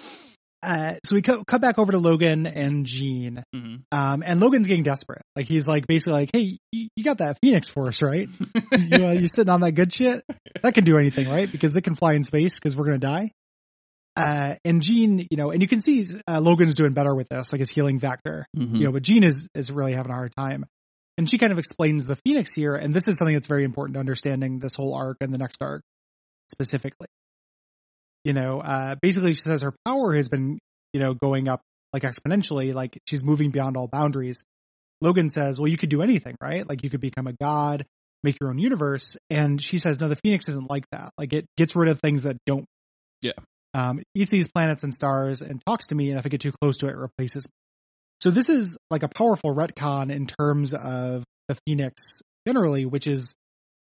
uh, 0.63 0.95
so 1.03 1.15
we 1.15 1.21
cut, 1.21 1.45
cut 1.47 1.61
back 1.61 1.79
over 1.79 1.91
to 1.91 1.97
Logan 1.97 2.45
and 2.47 2.85
Jean. 2.85 3.43
Mhm. 3.55 3.81
Um, 3.91 4.23
and 4.25 4.39
Logan's 4.39 4.67
getting 4.67 4.83
desperate. 4.83 5.21
Like, 5.35 5.47
he's 5.47 5.67
like, 5.67 5.87
basically 5.87 6.13
like, 6.13 6.29
Hey, 6.33 6.57
you, 6.71 6.87
you 6.95 7.03
got 7.03 7.17
that 7.19 7.37
Phoenix 7.41 7.69
Force, 7.69 8.01
right? 8.01 8.29
you, 8.77 9.05
uh, 9.05 9.11
you 9.11 9.27
sitting 9.27 9.49
on 9.51 9.61
that 9.61 9.71
good 9.73 9.91
shit? 9.93 10.23
That 10.61 10.73
can 10.73 10.83
do 10.83 10.97
anything, 10.97 11.29
right? 11.29 11.51
Because 11.51 11.75
it 11.75 11.81
can 11.81 11.95
fly 11.95 12.13
in 12.13 12.23
space 12.23 12.59
because 12.59 12.75
we're 12.75 12.85
going 12.85 12.99
to 12.99 13.07
die. 13.07 13.31
Uh, 14.15 14.55
and 14.65 14.81
Jean, 14.81 15.19
you 15.31 15.37
know, 15.37 15.51
and 15.51 15.61
you 15.61 15.67
can 15.67 15.79
see, 15.79 16.03
uh, 16.27 16.39
Logan's 16.41 16.75
doing 16.75 16.93
better 16.93 17.15
with 17.15 17.29
this, 17.29 17.53
like 17.53 17.59
his 17.59 17.69
healing 17.69 17.97
factor 17.99 18.45
Mhm. 18.57 18.77
you 18.77 18.83
know, 18.83 18.91
but 18.91 19.03
Jean 19.03 19.23
is 19.23 19.47
is 19.55 19.71
really 19.71 19.93
having 19.93 20.11
a 20.11 20.15
hard 20.15 20.33
time. 20.37 20.65
And 21.17 21.29
she 21.29 21.37
kind 21.37 21.51
of 21.51 21.59
explains 21.59 22.05
the 22.05 22.15
Phoenix 22.17 22.53
here, 22.53 22.73
and 22.75 22.93
this 22.93 23.07
is 23.07 23.17
something 23.17 23.35
that's 23.35 23.47
very 23.47 23.63
important 23.63 23.93
to 23.95 23.99
understanding 23.99 24.59
this 24.59 24.75
whole 24.75 24.93
arc 24.95 25.17
and 25.21 25.33
the 25.33 25.37
next 25.37 25.57
arc 25.61 25.81
specifically. 26.51 27.07
You 28.23 28.33
know, 28.33 28.59
uh 28.59 28.95
basically 29.01 29.33
she 29.33 29.41
says 29.41 29.61
her 29.61 29.73
power 29.85 30.13
has 30.13 30.29
been, 30.29 30.59
you 30.93 30.99
know, 30.99 31.13
going 31.13 31.47
up 31.47 31.61
like 31.93 32.03
exponentially, 32.03 32.73
like 32.73 32.97
she's 33.07 33.23
moving 33.23 33.51
beyond 33.51 33.77
all 33.77 33.87
boundaries. 33.87 34.43
Logan 35.01 35.29
says, 35.29 35.59
Well, 35.59 35.69
you 35.69 35.77
could 35.77 35.89
do 35.89 36.01
anything, 36.01 36.35
right? 36.41 36.67
Like 36.67 36.83
you 36.83 36.89
could 36.89 37.01
become 37.01 37.27
a 37.27 37.33
god, 37.33 37.85
make 38.23 38.37
your 38.39 38.49
own 38.49 38.59
universe. 38.59 39.17
And 39.29 39.61
she 39.61 39.77
says, 39.77 39.99
No, 39.99 40.07
the 40.07 40.15
Phoenix 40.15 40.47
isn't 40.49 40.69
like 40.69 40.85
that. 40.91 41.11
Like 41.17 41.33
it 41.33 41.45
gets 41.57 41.75
rid 41.75 41.89
of 41.89 41.99
things 41.99 42.23
that 42.23 42.37
don't. 42.45 42.65
Yeah. 43.21 43.33
Um, 43.73 44.01
eats 44.15 44.31
these 44.31 44.49
planets 44.49 44.83
and 44.83 44.93
stars 44.93 45.41
and 45.41 45.61
talks 45.65 45.87
to 45.87 45.95
me, 45.95 46.09
and 46.09 46.19
if 46.19 46.25
I 46.25 46.29
get 46.29 46.41
too 46.41 46.51
close 46.61 46.77
to 46.77 46.87
it, 46.87 46.91
it 46.91 46.97
replaces 46.97 47.47
me. 47.47 47.51
So 48.19 48.29
this 48.29 48.49
is 48.49 48.77
like 48.89 49.03
a 49.03 49.07
powerful 49.07 49.55
retcon 49.55 50.11
in 50.11 50.27
terms 50.27 50.73
of 50.73 51.23
the 51.47 51.57
Phoenix 51.65 52.21
generally, 52.45 52.85
which 52.85 53.07
is 53.07 53.33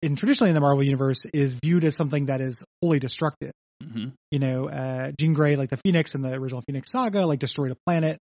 in 0.01 0.15
traditionally 0.15 0.49
in 0.49 0.55
the 0.55 0.61
Marvel 0.61 0.83
universe 0.83 1.25
is 1.33 1.55
viewed 1.55 1.83
as 1.83 1.95
something 1.95 2.25
that 2.25 2.41
is 2.41 2.63
wholly 2.81 2.99
destructive. 2.99 3.51
Mhm. 3.81 4.13
You 4.31 4.39
know, 4.39 4.69
uh, 4.69 5.11
Jean 5.19 5.33
Grey, 5.33 5.55
like 5.55 5.69
the 5.69 5.77
Phoenix 5.77 6.15
in 6.15 6.21
the 6.21 6.33
original 6.33 6.61
Phoenix 6.61 6.91
saga, 6.91 7.25
like 7.25 7.39
destroyed 7.39 7.71
a 7.71 7.75
planet 7.85 8.17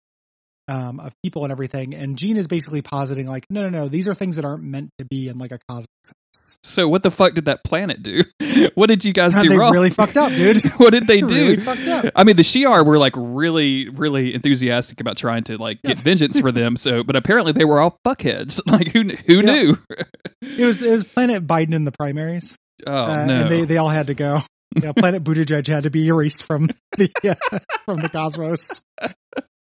um, 0.68 0.98
of 0.98 1.12
people 1.22 1.44
and 1.44 1.52
everything. 1.52 1.94
And 1.94 2.18
Jean 2.18 2.36
is 2.36 2.48
basically 2.48 2.82
positing 2.82 3.26
like, 3.28 3.44
no, 3.50 3.62
no, 3.62 3.68
no, 3.70 3.88
these 3.88 4.08
are 4.08 4.14
things 4.14 4.34
that 4.36 4.44
aren't 4.44 4.64
meant 4.64 4.90
to 4.98 5.04
be 5.04 5.28
in 5.28 5.38
like 5.38 5.52
a 5.52 5.58
cosmic 5.68 5.86
sense. 6.04 6.58
so 6.64 6.88
what 6.88 7.04
the 7.04 7.10
fuck 7.12 7.34
did 7.34 7.44
that 7.44 7.62
planet 7.62 8.02
do 8.02 8.24
what 8.74 8.88
did 8.88 9.04
you 9.04 9.12
guys 9.12 9.34
do 9.36 9.48
they 9.48 9.56
wrong 9.56 9.72
really 9.72 9.90
fucked 9.90 10.16
up, 10.16 10.30
dude. 10.30 10.64
what 10.78 10.90
did 10.90 11.06
they 11.08 11.20
do 11.20 11.26
really 11.34 11.56
fucked 11.56 11.86
up. 11.86 12.12
I 12.16 12.24
mean, 12.24 12.34
the 12.34 12.42
Shi'ar 12.42 12.84
were 12.84 12.98
like 12.98 13.14
really, 13.16 13.88
really 13.90 14.34
enthusiastic 14.34 15.00
about 15.00 15.16
trying 15.16 15.44
to 15.44 15.56
like 15.56 15.80
get 15.82 15.98
Yes. 15.98 16.02
vengeance 16.02 16.40
for 16.40 16.50
them. 16.50 16.76
So, 16.76 17.04
but 17.04 17.14
apparently 17.14 17.52
they 17.52 17.64
were 17.64 17.78
all 17.80 17.98
fuckheads. 18.04 18.60
Like 18.66 18.88
who 18.92 19.04
who 19.04 19.36
Yeah. 19.36 19.40
knew? 19.42 19.78
It 20.42 20.64
was 20.64 20.82
it 20.82 20.90
was 20.90 21.04
Planet 21.04 21.46
Biden 21.46 21.74
in 21.74 21.84
the 21.84 21.92
primaries. 21.92 22.56
Oh 22.86 22.92
uh, 22.92 23.24
no! 23.24 23.42
and 23.42 23.50
they 23.50 23.64
they 23.64 23.76
all 23.78 23.88
had 23.88 24.08
to 24.08 24.14
go. 24.14 24.42
Yeah, 24.82 24.92
Planet 24.92 25.24
Buttigieg 25.24 25.66
had 25.66 25.84
to 25.84 25.90
be 25.90 26.06
erased 26.08 26.46
from 26.46 26.68
the 26.98 27.10
uh, 27.52 27.58
from 27.84 28.00
the 28.00 28.08
cosmos. 28.08 28.82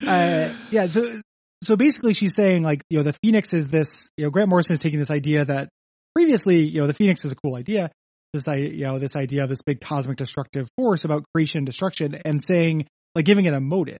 Uh, 0.06 0.52
yeah, 0.70 0.86
so 0.86 1.20
so 1.62 1.76
basically, 1.76 2.12
she's 2.12 2.34
saying 2.34 2.62
like 2.62 2.82
you 2.90 2.98
know 2.98 3.02
the 3.02 3.14
Phoenix 3.22 3.54
is 3.54 3.66
this. 3.66 4.10
You 4.16 4.24
know, 4.24 4.30
Grant 4.30 4.50
Morrison 4.50 4.74
is 4.74 4.80
taking 4.80 4.98
this 4.98 5.10
idea 5.10 5.44
that 5.46 5.70
previously 6.14 6.62
you 6.62 6.80
know 6.80 6.86
the 6.86 6.92
Phoenix 6.92 7.24
is 7.24 7.32
a 7.32 7.36
cool 7.36 7.54
idea. 7.54 7.90
This 8.34 8.46
I 8.46 8.56
you 8.56 8.84
know 8.84 8.98
this 8.98 9.16
idea 9.16 9.44
of 9.44 9.48
this 9.48 9.62
big 9.62 9.80
cosmic 9.80 10.18
destructive 10.18 10.68
force 10.76 11.04
about 11.04 11.24
creation 11.34 11.58
and 11.58 11.66
destruction, 11.66 12.20
and 12.24 12.42
saying 12.42 12.86
like 13.14 13.24
giving 13.24 13.46
it 13.46 13.54
a 13.54 13.60
motive. 13.60 13.98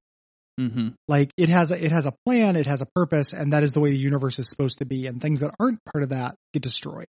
hmm 0.59 0.89
Like 1.09 1.31
it 1.39 1.49
has 1.49 1.71
a, 1.71 1.83
it 1.83 1.91
has 1.91 2.05
a 2.07 2.13
plan, 2.27 2.57
it 2.57 2.67
has 2.67 2.83
a 2.83 2.87
purpose, 2.95 3.33
and 3.33 3.53
that 3.55 3.63
is 3.63 3.73
the 3.73 3.81
way 3.81 3.91
the 3.91 3.97
universe 3.97 4.39
is 4.39 4.51
supposed 4.51 4.79
to 4.79 4.85
be. 4.85 5.07
And 5.07 5.23
things 5.23 5.41
that 5.41 5.55
aren't 5.59 5.79
part 5.91 6.03
of 6.05 6.11
that 6.11 6.35
get 6.53 6.63
destroyed. 6.63 7.07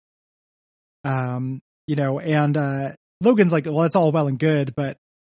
Um, 1.04 1.60
you 1.86 1.96
know, 1.96 2.18
and 2.18 2.56
uh 2.56 2.90
Logan's 3.20 3.52
like, 3.52 3.66
well, 3.66 3.80
that's 3.80 3.96
all 3.96 4.12
well 4.12 4.28
and 4.28 4.38
good, 4.38 4.74
but 4.74 4.96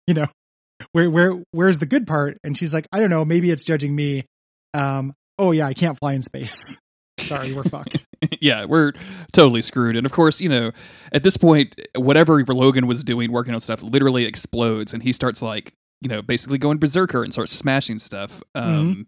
you 0.07 0.13
know, 0.13 0.25
where 0.91 1.09
where 1.09 1.43
where's 1.51 1.79
the 1.79 1.85
good 1.85 2.07
part? 2.07 2.37
And 2.43 2.57
she's 2.57 2.73
like, 2.73 2.87
I 2.91 2.99
don't 2.99 3.09
know, 3.09 3.25
maybe 3.25 3.51
it's 3.51 3.63
judging 3.63 3.95
me. 3.95 4.25
Um, 4.73 5.13
oh 5.37 5.51
yeah, 5.51 5.67
I 5.67 5.73
can't 5.73 5.97
fly 5.97 6.13
in 6.13 6.21
space. 6.21 6.79
Sorry, 7.19 7.53
we're 7.53 7.63
fucked. 7.63 8.05
yeah, 8.41 8.65
we're 8.65 8.93
totally 9.31 9.61
screwed. 9.61 9.95
And 9.95 10.05
of 10.05 10.11
course, 10.11 10.41
you 10.41 10.49
know, 10.49 10.71
at 11.11 11.23
this 11.23 11.37
point, 11.37 11.79
whatever 11.95 12.43
Logan 12.43 12.87
was 12.87 13.03
doing, 13.03 13.31
working 13.31 13.53
on 13.53 13.59
stuff, 13.59 13.83
literally 13.83 14.25
explodes, 14.25 14.93
and 14.93 15.03
he 15.03 15.11
starts 15.11 15.41
like, 15.41 15.73
you 16.01 16.09
know, 16.09 16.21
basically 16.21 16.57
going 16.57 16.79
berserker 16.79 17.23
and 17.23 17.31
starts 17.31 17.51
smashing 17.51 17.99
stuff. 17.99 18.41
Um, 18.55 19.07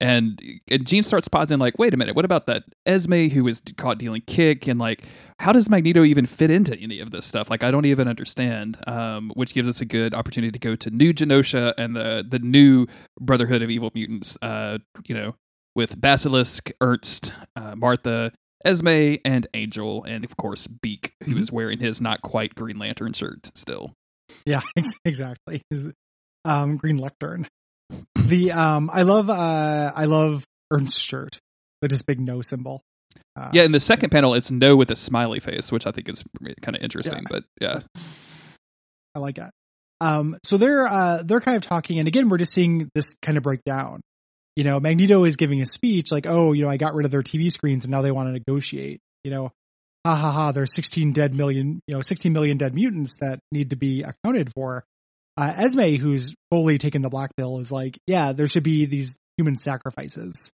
and, 0.00 0.40
and 0.70 0.86
Jean 0.86 1.02
starts 1.02 1.28
pausing, 1.28 1.58
like, 1.58 1.78
wait 1.78 1.92
a 1.92 1.96
minute, 1.96 2.14
what 2.14 2.24
about 2.24 2.46
that 2.46 2.64
Esme 2.86 3.28
who 3.28 3.42
was 3.44 3.62
caught 3.76 3.98
dealing 3.98 4.22
kick, 4.26 4.66
and 4.68 4.78
like, 4.78 5.02
how 5.40 5.52
does 5.52 5.68
Magneto 5.68 6.04
even 6.04 6.26
fit 6.26 6.50
into 6.50 6.76
any 6.78 7.00
of 7.00 7.10
this 7.10 7.26
stuff? 7.26 7.50
Like, 7.50 7.62
I 7.64 7.70
don't 7.70 7.84
even 7.84 8.08
understand. 8.08 8.78
Um, 8.86 9.30
which 9.34 9.54
gives 9.54 9.68
us 9.68 9.80
a 9.80 9.84
good 9.84 10.14
opportunity 10.14 10.52
to 10.52 10.58
go 10.58 10.76
to 10.76 10.90
New 10.90 11.12
Genosha 11.12 11.74
and 11.78 11.94
the 11.96 12.24
the 12.28 12.38
new 12.38 12.86
Brotherhood 13.20 13.62
of 13.62 13.70
Evil 13.70 13.90
Mutants. 13.94 14.36
Uh, 14.42 14.78
you 15.06 15.14
know, 15.14 15.34
with 15.74 16.00
Basilisk, 16.00 16.70
Ernst, 16.80 17.32
uh, 17.56 17.74
Martha, 17.76 18.32
Esme 18.64 19.16
and 19.24 19.46
Angel, 19.54 20.02
and 20.04 20.24
of 20.24 20.36
course 20.36 20.66
Beak, 20.66 21.12
who 21.24 21.34
Mhm. 21.36 21.40
is 21.40 21.52
wearing 21.52 21.78
his 21.78 22.00
not 22.00 22.22
quite 22.22 22.54
Green 22.56 22.78
Lantern 22.78 23.12
shirt 23.12 23.50
still. 23.56 23.94
Yeah, 24.44 24.62
exactly. 25.04 25.62
His, 25.70 25.92
um, 26.44 26.76
green 26.76 26.96
lectern. 26.96 27.46
The 28.14 28.52
um, 28.52 28.90
I 28.92 29.02
love 29.02 29.30
uh, 29.30 29.92
I 29.94 30.04
love 30.04 30.44
Ernst's 30.70 31.00
shirt 31.00 31.38
with 31.80 31.90
this 31.90 32.02
big 32.02 32.20
no 32.20 32.42
symbol. 32.42 32.82
Uh, 33.34 33.50
Yeah, 33.52 33.62
in 33.62 33.72
the 33.72 33.80
second 33.80 34.10
panel, 34.10 34.34
it's 34.34 34.50
no 34.50 34.76
with 34.76 34.90
a 34.90 34.96
smiley 34.96 35.40
face, 35.40 35.72
which 35.72 35.86
I 35.86 35.92
think 35.92 36.08
is 36.08 36.24
kind 36.60 36.76
of 36.76 36.82
interesting. 36.82 37.24
But 37.28 37.44
yeah, 37.60 37.80
I 39.14 39.18
like 39.18 39.36
that. 39.36 39.50
Um, 40.00 40.36
so 40.44 40.56
they're 40.58 40.86
uh, 40.86 41.22
they're 41.24 41.40
kind 41.40 41.56
of 41.56 41.62
talking, 41.62 41.98
and 41.98 42.06
again, 42.06 42.28
we're 42.28 42.38
just 42.38 42.52
seeing 42.52 42.90
this 42.94 43.14
kind 43.22 43.36
of 43.36 43.42
break 43.42 43.64
down. 43.64 44.00
You 44.56 44.64
know, 44.64 44.80
Magneto 44.80 45.24
is 45.24 45.36
giving 45.36 45.60
a 45.60 45.66
speech 45.66 46.10
like, 46.10 46.26
"Oh, 46.26 46.52
you 46.52 46.64
know, 46.64 46.70
I 46.70 46.76
got 46.76 46.94
rid 46.94 47.04
of 47.04 47.10
their 47.10 47.22
TV 47.22 47.50
screens, 47.50 47.84
and 47.84 47.92
now 47.92 48.02
they 48.02 48.12
want 48.12 48.28
to 48.28 48.32
negotiate." 48.32 49.00
You 49.24 49.30
know, 49.30 49.52
ha 50.04 50.14
ha 50.14 50.30
ha. 50.30 50.52
There's 50.52 50.74
16 50.74 51.12
dead 51.12 51.34
million, 51.34 51.80
you 51.86 51.94
know, 51.94 52.02
16 52.02 52.32
million 52.32 52.58
dead 52.58 52.74
mutants 52.74 53.16
that 53.20 53.40
need 53.50 53.70
to 53.70 53.76
be 53.76 54.02
accounted 54.02 54.52
for. 54.52 54.84
Uh, 55.38 55.52
Esme, 55.56 55.94
who's 55.96 56.34
fully 56.50 56.78
taken 56.78 57.00
the 57.02 57.08
black 57.08 57.30
pill, 57.36 57.60
is 57.60 57.70
like, 57.70 57.96
"Yeah, 58.06 58.32
there 58.32 58.48
should 58.48 58.64
be 58.64 58.86
these 58.86 59.16
human 59.36 59.56
sacrifices." 59.56 60.50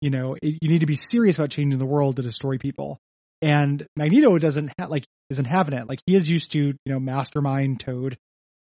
You 0.00 0.10
know, 0.10 0.34
it, 0.42 0.58
you 0.60 0.68
need 0.68 0.80
to 0.80 0.86
be 0.86 0.96
serious 0.96 1.38
about 1.38 1.50
changing 1.50 1.78
the 1.78 1.86
world 1.86 2.16
to 2.16 2.22
destroy 2.22 2.58
people. 2.58 2.98
And 3.40 3.86
Magneto 3.96 4.36
doesn't 4.38 4.72
ha- 4.78 4.86
like 4.88 5.04
isn't 5.30 5.44
having 5.44 5.78
it. 5.78 5.88
Like 5.88 6.00
he 6.06 6.16
is 6.16 6.28
used 6.28 6.52
to, 6.52 6.58
you 6.58 6.92
know, 6.92 6.98
Mastermind, 6.98 7.80
Toad, 7.80 8.18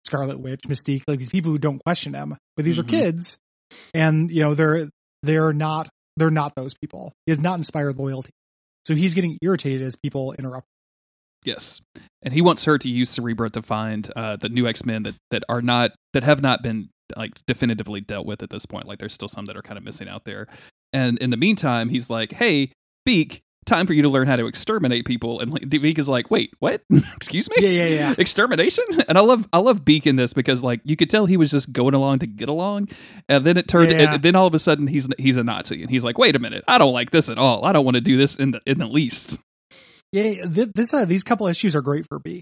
Scarlet 0.06 0.39
Witch, 0.39 0.62
Mystique, 0.67 1.04
like 1.08 1.20
these 1.20 1.30
people 1.30 1.52
who 1.52 1.58
don't 1.58 1.82
question 1.84 2.13
him. 2.13 2.36
But 2.58 2.65
these 2.65 2.78
Mhm. 2.78 2.82
are 2.82 2.84
kids, 2.88 3.38
and 3.94 4.30
you 4.30 4.41
know 4.44 4.54
they're 4.54 4.89
they're 5.24 5.54
not 5.54 5.88
they're 6.17 6.30
not 6.30 6.54
those 6.56 6.74
people. 6.74 7.13
He 7.26 7.32
has 7.32 7.39
not 7.39 7.58
inspired 7.58 7.98
loyalty, 7.98 8.32
so 8.86 8.96
he's 8.96 9.13
getting 9.13 9.38
irritated 9.41 9.82
as 9.84 9.96
people 9.96 10.34
interrupt. 10.34 10.67
Yes, 11.43 11.82
and 12.21 12.34
he 12.34 12.41
wants 12.41 12.65
her 12.65 12.77
to 12.77 12.89
use 12.89 13.10
Cerebro 13.10 13.49
to 13.49 13.62
find 13.62 14.10
uh, 14.15 14.36
the 14.36 14.49
new 14.49 14.67
X 14.67 14.86
Men 14.86 15.04
that 15.04 15.15
that 15.32 15.43
are 15.49 15.62
not 15.62 15.91
that 16.13 16.23
have 16.23 16.41
not 16.41 16.62
been 16.62 16.89
like 17.17 17.32
definitively 17.47 17.99
dealt 18.01 18.25
with 18.25 18.41
at 18.43 18.49
this 18.49 18.65
point. 18.65 18.88
Like 18.88 18.99
there's 18.99 19.13
still 19.13 19.27
some 19.27 19.45
that 19.45 19.58
are 19.58 19.62
kind 19.62 19.77
of 19.77 19.84
missing 19.84 20.08
out 20.08 20.25
there. 20.25 20.47
And 20.93 21.17
in 21.19 21.30
the 21.30 21.38
meantime, 21.38 21.89
he's 21.89 22.10
like, 22.10 22.34
"Hey, 22.34 22.71
Beak." 23.06 23.41
Time 23.67 23.86
for 23.86 23.93
you 23.93 24.01
to 24.01 24.10
learn 24.10 24.25
how 24.27 24.36
to 24.38 24.47
exterminate 24.47 25.06
people, 25.06 25.39
and 25.39 25.54
like, 25.54 25.69
Beak 25.69 25.99
is 25.99 26.10
like, 26.10 26.32
"Wait, 26.32 26.49
what? 26.58 26.82
Excuse 27.15 27.47
me? 27.51 27.58
Yeah, 27.60 27.69
yeah, 27.69 27.86
yeah. 27.86 28.15
extermination 28.17 28.84
and 29.08 29.19
i 29.19 29.21
love 29.21 29.47
i 29.54 29.60
love 29.60 29.86
beak 29.86 30.08
in 30.08 30.15
this 30.15 30.34
because 30.34 30.63
like 30.63 30.82
you 30.84 30.95
could 30.95 31.12
tell 31.12 31.27
he 31.27 31.38
was 31.38 31.51
just 31.51 31.71
going 31.71 31.93
along 31.93 32.17
to 32.19 32.27
get 32.27 32.49
along 32.49 32.89
and 33.30 33.45
then 33.45 33.58
it 33.58 33.67
turned 33.67 33.91
Yeah. 33.91 34.15
and 34.15 34.23
then 34.23 34.36
all 34.36 34.47
of 34.47 34.56
a 34.56 34.60
sudden 34.60 34.88
he's 34.88 35.08
he's 35.19 35.38
a 35.38 35.43
nazi 35.43 35.82
and 35.84 35.91
he's 35.91 36.04
like 36.04 36.17
wait 36.17 36.36
a 36.36 36.39
minute 36.39 36.63
i 36.67 36.80
don't 36.80 36.91
like 36.91 37.12
this 37.12 37.30
at 37.30 37.38
all 37.38 37.63
i 37.63 37.71
don't 37.71 37.86
want 37.86 37.93
to 37.95 38.01
do 38.01 38.17
this 38.17 38.36
in 38.36 38.49
the 38.49 38.62
in 38.65 38.80
the 38.80 38.88
least 38.88 39.38
Yeah, 40.12 40.45
this 40.50 40.93
uh, 40.93 41.06
these 41.06 41.24
couple 41.24 41.47
issues 41.47 41.76
are 41.76 41.82
great 41.82 42.06
for 42.08 42.19
B. 42.19 42.41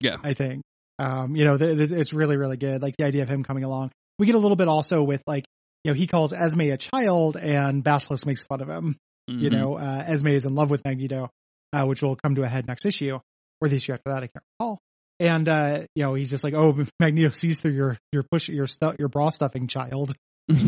Yeah. 0.00 0.16
I 0.22 0.34
think. 0.34 0.62
Um, 0.98 1.34
you 1.36 1.44
know, 1.44 1.56
th- 1.58 1.76
th- 1.76 1.90
it's 1.92 2.12
really 2.12 2.36
really 2.36 2.56
good. 2.56 2.82
Like 2.82 2.96
the 2.96 3.04
idea 3.04 3.22
of 3.22 3.28
him 3.28 3.42
coming 3.44 3.64
along. 3.64 3.90
We 4.18 4.26
get 4.26 4.34
a 4.34 4.38
little 4.38 4.56
bit 4.56 4.68
also 4.68 5.02
with 5.02 5.22
like, 5.26 5.44
you 5.84 5.90
know, 5.90 5.94
he 5.94 6.06
calls 6.06 6.32
Esme 6.32 6.60
a 6.62 6.76
child, 6.76 7.36
and 7.36 7.82
Basilisk 7.82 8.26
makes 8.26 8.44
fun 8.46 8.60
of 8.60 8.68
him. 8.68 8.96
You 9.28 9.48
Mhm. 9.48 9.52
know, 9.52 9.74
uh, 9.78 10.04
Esme 10.06 10.28
is 10.28 10.44
in 10.44 10.54
love 10.54 10.70
with 10.70 10.84
Magneto, 10.84 11.30
uh, 11.72 11.84
which 11.86 12.02
will 12.02 12.16
come 12.16 12.34
to 12.34 12.42
a 12.42 12.48
head 12.48 12.66
next 12.66 12.84
issue 12.84 13.18
or 13.60 13.68
the 13.68 13.76
issue 13.76 13.92
after 13.92 14.10
that. 14.10 14.22
I 14.24 14.26
can't 14.26 14.44
recall. 14.58 14.78
And 15.20 15.48
uh, 15.48 15.84
you 15.94 16.02
know, 16.04 16.14
he's 16.14 16.30
just 16.30 16.42
like, 16.44 16.54
"Oh, 16.54 16.74
Magneto 17.00 17.30
sees 17.30 17.60
through 17.60 17.72
your 17.72 17.98
your 18.12 18.22
push 18.30 18.48
your 18.48 18.66
stuff 18.66 18.96
your 18.98 19.08
bra 19.08 19.30
stuffing 19.30 19.66
child." 19.68 20.14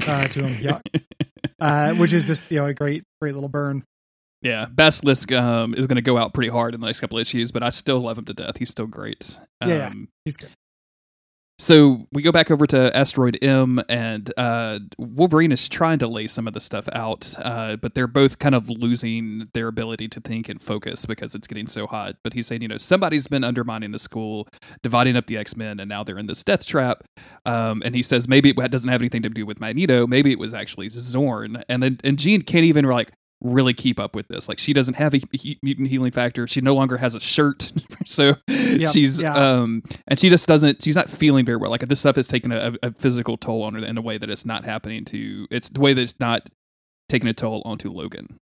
Uh, 0.06 0.22
to 0.28 0.46
him, 0.46 0.62
yeah, 0.62 0.78
uh, 1.60 1.92
which 1.94 2.12
is 2.12 2.26
just 2.26 2.50
you 2.52 2.58
know 2.58 2.66
a 2.66 2.74
great 2.74 3.02
great 3.20 3.34
little 3.34 3.48
burn. 3.48 3.82
Yeah 4.42 4.66
basilisk 4.66 5.32
um 5.32 5.74
is 5.74 5.86
going 5.86 5.96
to 5.96 6.02
go 6.02 6.18
out 6.18 6.34
pretty 6.34 6.50
hard 6.50 6.74
in 6.74 6.80
the 6.80 6.86
next 6.86 7.00
couple 7.00 7.18
issues 7.18 7.52
but 7.52 7.62
i 7.62 7.70
still 7.70 8.00
love 8.00 8.18
him 8.18 8.24
to 8.24 8.34
death 8.34 8.58
he's 8.58 8.70
still 8.70 8.86
great 8.86 9.38
um, 9.60 9.68
Yeah, 9.68 9.76
yeah. 9.76 9.92
He's 10.24 10.36
good. 10.36 10.50
So 11.58 12.08
we 12.10 12.22
go 12.22 12.32
back 12.32 12.50
over 12.50 12.66
to 12.66 12.96
Asteroid 12.96 13.38
M, 13.40 13.80
and 13.88 14.32
uh, 14.36 14.80
Wolverine 14.98 15.52
is 15.52 15.68
trying 15.68 16.00
to 16.00 16.08
lay 16.08 16.26
some 16.26 16.48
of 16.48 16.54
the 16.54 16.60
stuff 16.60 16.88
out, 16.92 17.36
uh, 17.38 17.76
but 17.76 17.94
they're 17.94 18.08
both 18.08 18.40
kind 18.40 18.56
of 18.56 18.68
losing 18.68 19.48
their 19.54 19.68
ability 19.68 20.08
to 20.08 20.20
think 20.20 20.48
and 20.48 20.60
focus 20.60 21.06
because 21.06 21.36
it's 21.36 21.46
getting 21.46 21.68
so 21.68 21.86
hot. 21.86 22.16
But 22.24 22.32
he's 22.32 22.48
saying, 22.48 22.62
you 22.62 22.68
know, 22.68 22.78
somebody's 22.78 23.28
been 23.28 23.44
undermining 23.44 23.92
the 23.92 24.00
school, 24.00 24.48
dividing 24.82 25.14
up 25.14 25.26
the 25.26 25.36
X 25.36 25.56
Men, 25.56 25.78
and 25.78 25.88
now 25.88 26.02
they're 26.02 26.18
in 26.18 26.26
this 26.26 26.42
death 26.42 26.66
trap. 26.66 27.04
Um, 27.46 27.80
and 27.84 27.94
he 27.94 28.02
says 28.02 28.26
maybe 28.26 28.50
it 28.50 28.70
doesn't 28.72 28.90
have 28.90 29.00
anything 29.00 29.22
to 29.22 29.28
do 29.28 29.46
with 29.46 29.60
Magneto. 29.60 30.08
Maybe 30.08 30.32
it 30.32 30.40
was 30.40 30.54
actually 30.54 30.88
Zorn. 30.88 31.62
And 31.68 31.80
then 31.80 31.98
and 32.02 32.18
Jean 32.18 32.42
can't 32.42 32.64
even 32.64 32.86
like 32.86 33.12
really 33.42 33.74
keep 33.74 33.98
up 33.98 34.14
with 34.14 34.28
this. 34.28 34.48
Like 34.48 34.58
she 34.58 34.72
doesn't 34.72 34.94
have 34.94 35.14
a 35.14 35.20
he- 35.32 35.58
mutant 35.62 35.88
healing 35.88 36.12
factor. 36.12 36.46
She 36.46 36.60
no 36.60 36.74
longer 36.74 36.96
has 36.96 37.14
a 37.14 37.20
shirt. 37.20 37.72
so 38.06 38.36
she's 38.48 39.20
yeah. 39.20 39.34
um 39.34 39.82
and 40.06 40.18
she 40.18 40.30
just 40.30 40.46
doesn't 40.46 40.82
she's 40.82 40.96
not 40.96 41.10
feeling 41.10 41.44
very 41.44 41.58
well. 41.58 41.70
Like 41.70 41.80
this 41.82 42.00
stuff 42.00 42.18
is 42.18 42.28
taking 42.28 42.52
a, 42.52 42.72
a 42.82 42.92
physical 42.92 43.36
toll 43.36 43.62
on 43.62 43.74
her 43.74 43.84
in 43.84 43.98
a 43.98 44.02
way 44.02 44.18
that 44.18 44.30
it's 44.30 44.46
not 44.46 44.64
happening 44.64 45.04
to 45.06 45.46
it's 45.50 45.68
the 45.68 45.80
way 45.80 45.92
that 45.92 46.00
it's 46.00 46.20
not 46.20 46.48
taking 47.08 47.28
a 47.28 47.34
toll 47.34 47.62
onto 47.64 47.90
Logan. 47.90 48.38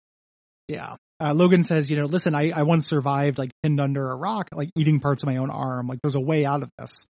Yeah. 0.69 0.97
Uh, 1.23 1.35
Logan 1.35 1.63
says, 1.63 1.91
you 1.91 1.97
know, 1.99 2.07
listen, 2.07 2.35
I, 2.35 2.51
I 2.51 2.63
once 2.63 2.87
survived 2.89 3.39
like 3.39 3.51
pinned 3.63 3.81
under 3.81 4.11
a 4.11 4.17
rock, 4.17 4.49
like 4.53 4.71
eating 4.77 5.01
parts 5.01 5.23
of 5.23 5.29
my 5.29 5.37
own 5.37 5.51
arm. 5.51 5.87
Like 5.87 5.99
there's 6.03 6.15
a 6.15 6.21
way 6.21 6.45
out 6.47 6.63
of 6.63 6.71
this. 6.79 7.07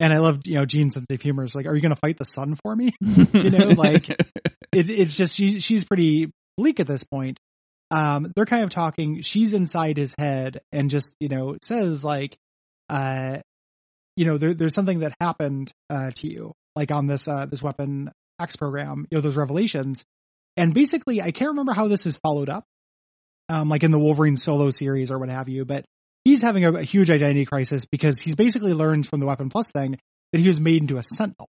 And 0.00 0.12
I 0.12 0.18
love, 0.18 0.40
you 0.44 0.54
know, 0.54 0.66
Jean's 0.66 0.94
sense 0.94 1.06
of 1.08 1.22
humor 1.22 1.44
is 1.44 1.54
like, 1.54 1.66
are 1.66 1.74
you 1.74 1.80
going 1.80 1.94
to 1.94 2.00
fight 2.00 2.18
the 2.18 2.24
sun 2.24 2.56
for 2.62 2.74
me? 2.74 2.92
You 3.00 3.50
know, 3.50 3.66
like- 3.68 4.08
It's, 4.72 4.88
it's 4.90 5.16
just, 5.16 5.36
she, 5.36 5.60
she's 5.60 5.84
pretty 5.84 6.32
bleak 6.56 6.80
at 6.80 6.86
this 6.86 7.04
point. 7.04 7.38
Um, 7.90 8.32
they're 8.34 8.46
kind 8.46 8.64
of 8.64 8.70
talking, 8.70 9.22
she's 9.22 9.54
inside 9.54 9.96
his 9.96 10.14
head 10.18 10.60
and 10.72 10.90
just, 10.90 11.14
you 11.20 11.28
know, 11.28 11.56
says 11.62 12.04
like, 12.04 12.36
uh, 12.88 13.38
you 14.16 14.24
know, 14.24 14.38
there, 14.38 14.54
there's 14.54 14.74
something 14.74 15.00
that 15.00 15.14
happened, 15.20 15.72
uh, 15.90 16.10
to 16.16 16.28
you, 16.28 16.54
like 16.74 16.90
on 16.90 17.06
this, 17.06 17.28
uh, 17.28 17.46
this 17.46 17.62
weapon 17.62 18.10
X 18.40 18.56
program, 18.56 19.06
you 19.10 19.18
know, 19.18 19.22
those 19.22 19.36
revelations. 19.36 20.04
And 20.56 20.72
basically, 20.72 21.20
I 21.20 21.30
can't 21.30 21.50
remember 21.50 21.72
how 21.72 21.88
this 21.88 22.06
is 22.06 22.16
followed 22.16 22.48
up 22.48 22.64
um, 23.48 23.68
like 23.68 23.82
in 23.82 23.90
the 23.90 23.98
Wolverine 23.98 24.36
solo 24.36 24.70
series 24.70 25.10
or 25.10 25.18
what 25.18 25.28
have 25.28 25.48
you. 25.48 25.64
But 25.64 25.84
he's 26.24 26.42
having 26.42 26.64
a, 26.64 26.72
a 26.72 26.82
huge 26.82 27.10
identity 27.10 27.44
crisis 27.44 27.84
because 27.84 28.20
he's 28.20 28.34
basically 28.34 28.72
learns 28.72 29.06
from 29.06 29.20
the 29.20 29.26
Weapon 29.26 29.50
Plus 29.50 29.70
thing 29.70 29.98
that 30.32 30.40
he 30.40 30.48
was 30.48 30.60
made 30.60 30.80
into 30.80 30.96
a 30.96 31.02
Sentinel. 31.02 31.48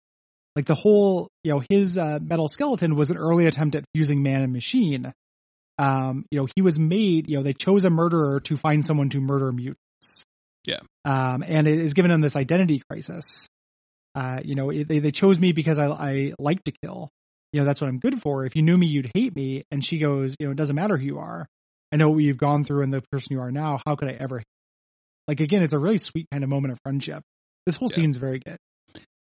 Like 0.57 0.65
the 0.65 0.73
whole, 0.73 1.29
you 1.43 1.51
know, 1.51 1.61
his 1.69 1.99
uh, 1.99 2.17
metal 2.19 2.47
skeleton 2.47 2.95
was 2.95 3.11
an 3.11 3.17
early 3.17 3.45
attempt 3.45 3.75
at 3.75 3.83
fusing 3.93 4.23
man 4.23 4.41
and 4.41 4.51
machine. 4.51 5.13
Um, 5.77 6.25
you 6.31 6.39
know, 6.39 6.47
he 6.55 6.63
was 6.63 6.79
made. 6.79 7.29
You 7.29 7.37
know, 7.37 7.43
they 7.43 7.53
chose 7.53 7.83
a 7.83 7.91
murderer 7.91 8.39
to 8.39 8.57
find 8.57 8.83
someone 8.83 9.09
to 9.09 9.21
murder 9.21 9.51
mutants. 9.51 10.23
Yeah. 10.65 10.79
Um, 11.05 11.43
and 11.43 11.67
it 11.67 11.77
has 11.79 11.93
given 11.93 12.09
him 12.09 12.21
this 12.21 12.35
identity 12.35 12.81
crisis. 12.89 13.47
Uh, 14.15 14.39
you 14.43 14.55
know, 14.55 14.71
it, 14.71 14.87
they 14.87 14.97
they 14.97 15.11
chose 15.11 15.37
me 15.37 15.51
because 15.51 15.77
I 15.77 15.89
I 15.89 16.33
like 16.39 16.63
to 16.63 16.73
kill. 16.83 17.09
You 17.53 17.59
know, 17.61 17.65
that's 17.67 17.79
what 17.79 17.87
I'm 17.87 17.99
good 17.99 18.19
for. 18.23 18.43
If 18.43 18.55
you 18.55 18.63
knew 18.63 18.79
me, 18.79 18.87
you'd 18.87 19.11
hate 19.13 19.35
me. 19.35 19.63
And 19.69 19.85
she 19.85 19.99
goes, 19.99 20.35
you 20.39 20.47
know, 20.47 20.53
it 20.53 20.57
doesn't 20.57 20.75
matter 20.75 20.97
who 20.97 21.05
you 21.05 21.19
are. 21.19 21.45
I 21.91 21.97
know 21.97 22.09
what 22.09 22.23
you've 22.23 22.37
gone 22.39 22.63
through 22.63 22.81
and 22.81 22.91
the 22.91 23.03
person 23.11 23.33
you 23.33 23.41
are 23.41 23.51
now. 23.51 23.79
How 23.85 23.95
could 23.95 24.09
I 24.09 24.17
ever? 24.19 24.41
Like 25.27 25.39
again, 25.39 25.61
it's 25.61 25.73
a 25.73 25.79
really 25.79 25.99
sweet 25.99 26.25
kind 26.31 26.43
of 26.43 26.49
moment 26.49 26.71
of 26.71 26.79
friendship. 26.83 27.21
This 27.67 27.75
whole 27.75 27.89
Yeah. 27.91 27.97
scene's 27.97 28.17
very 28.17 28.39
good. 28.39 28.57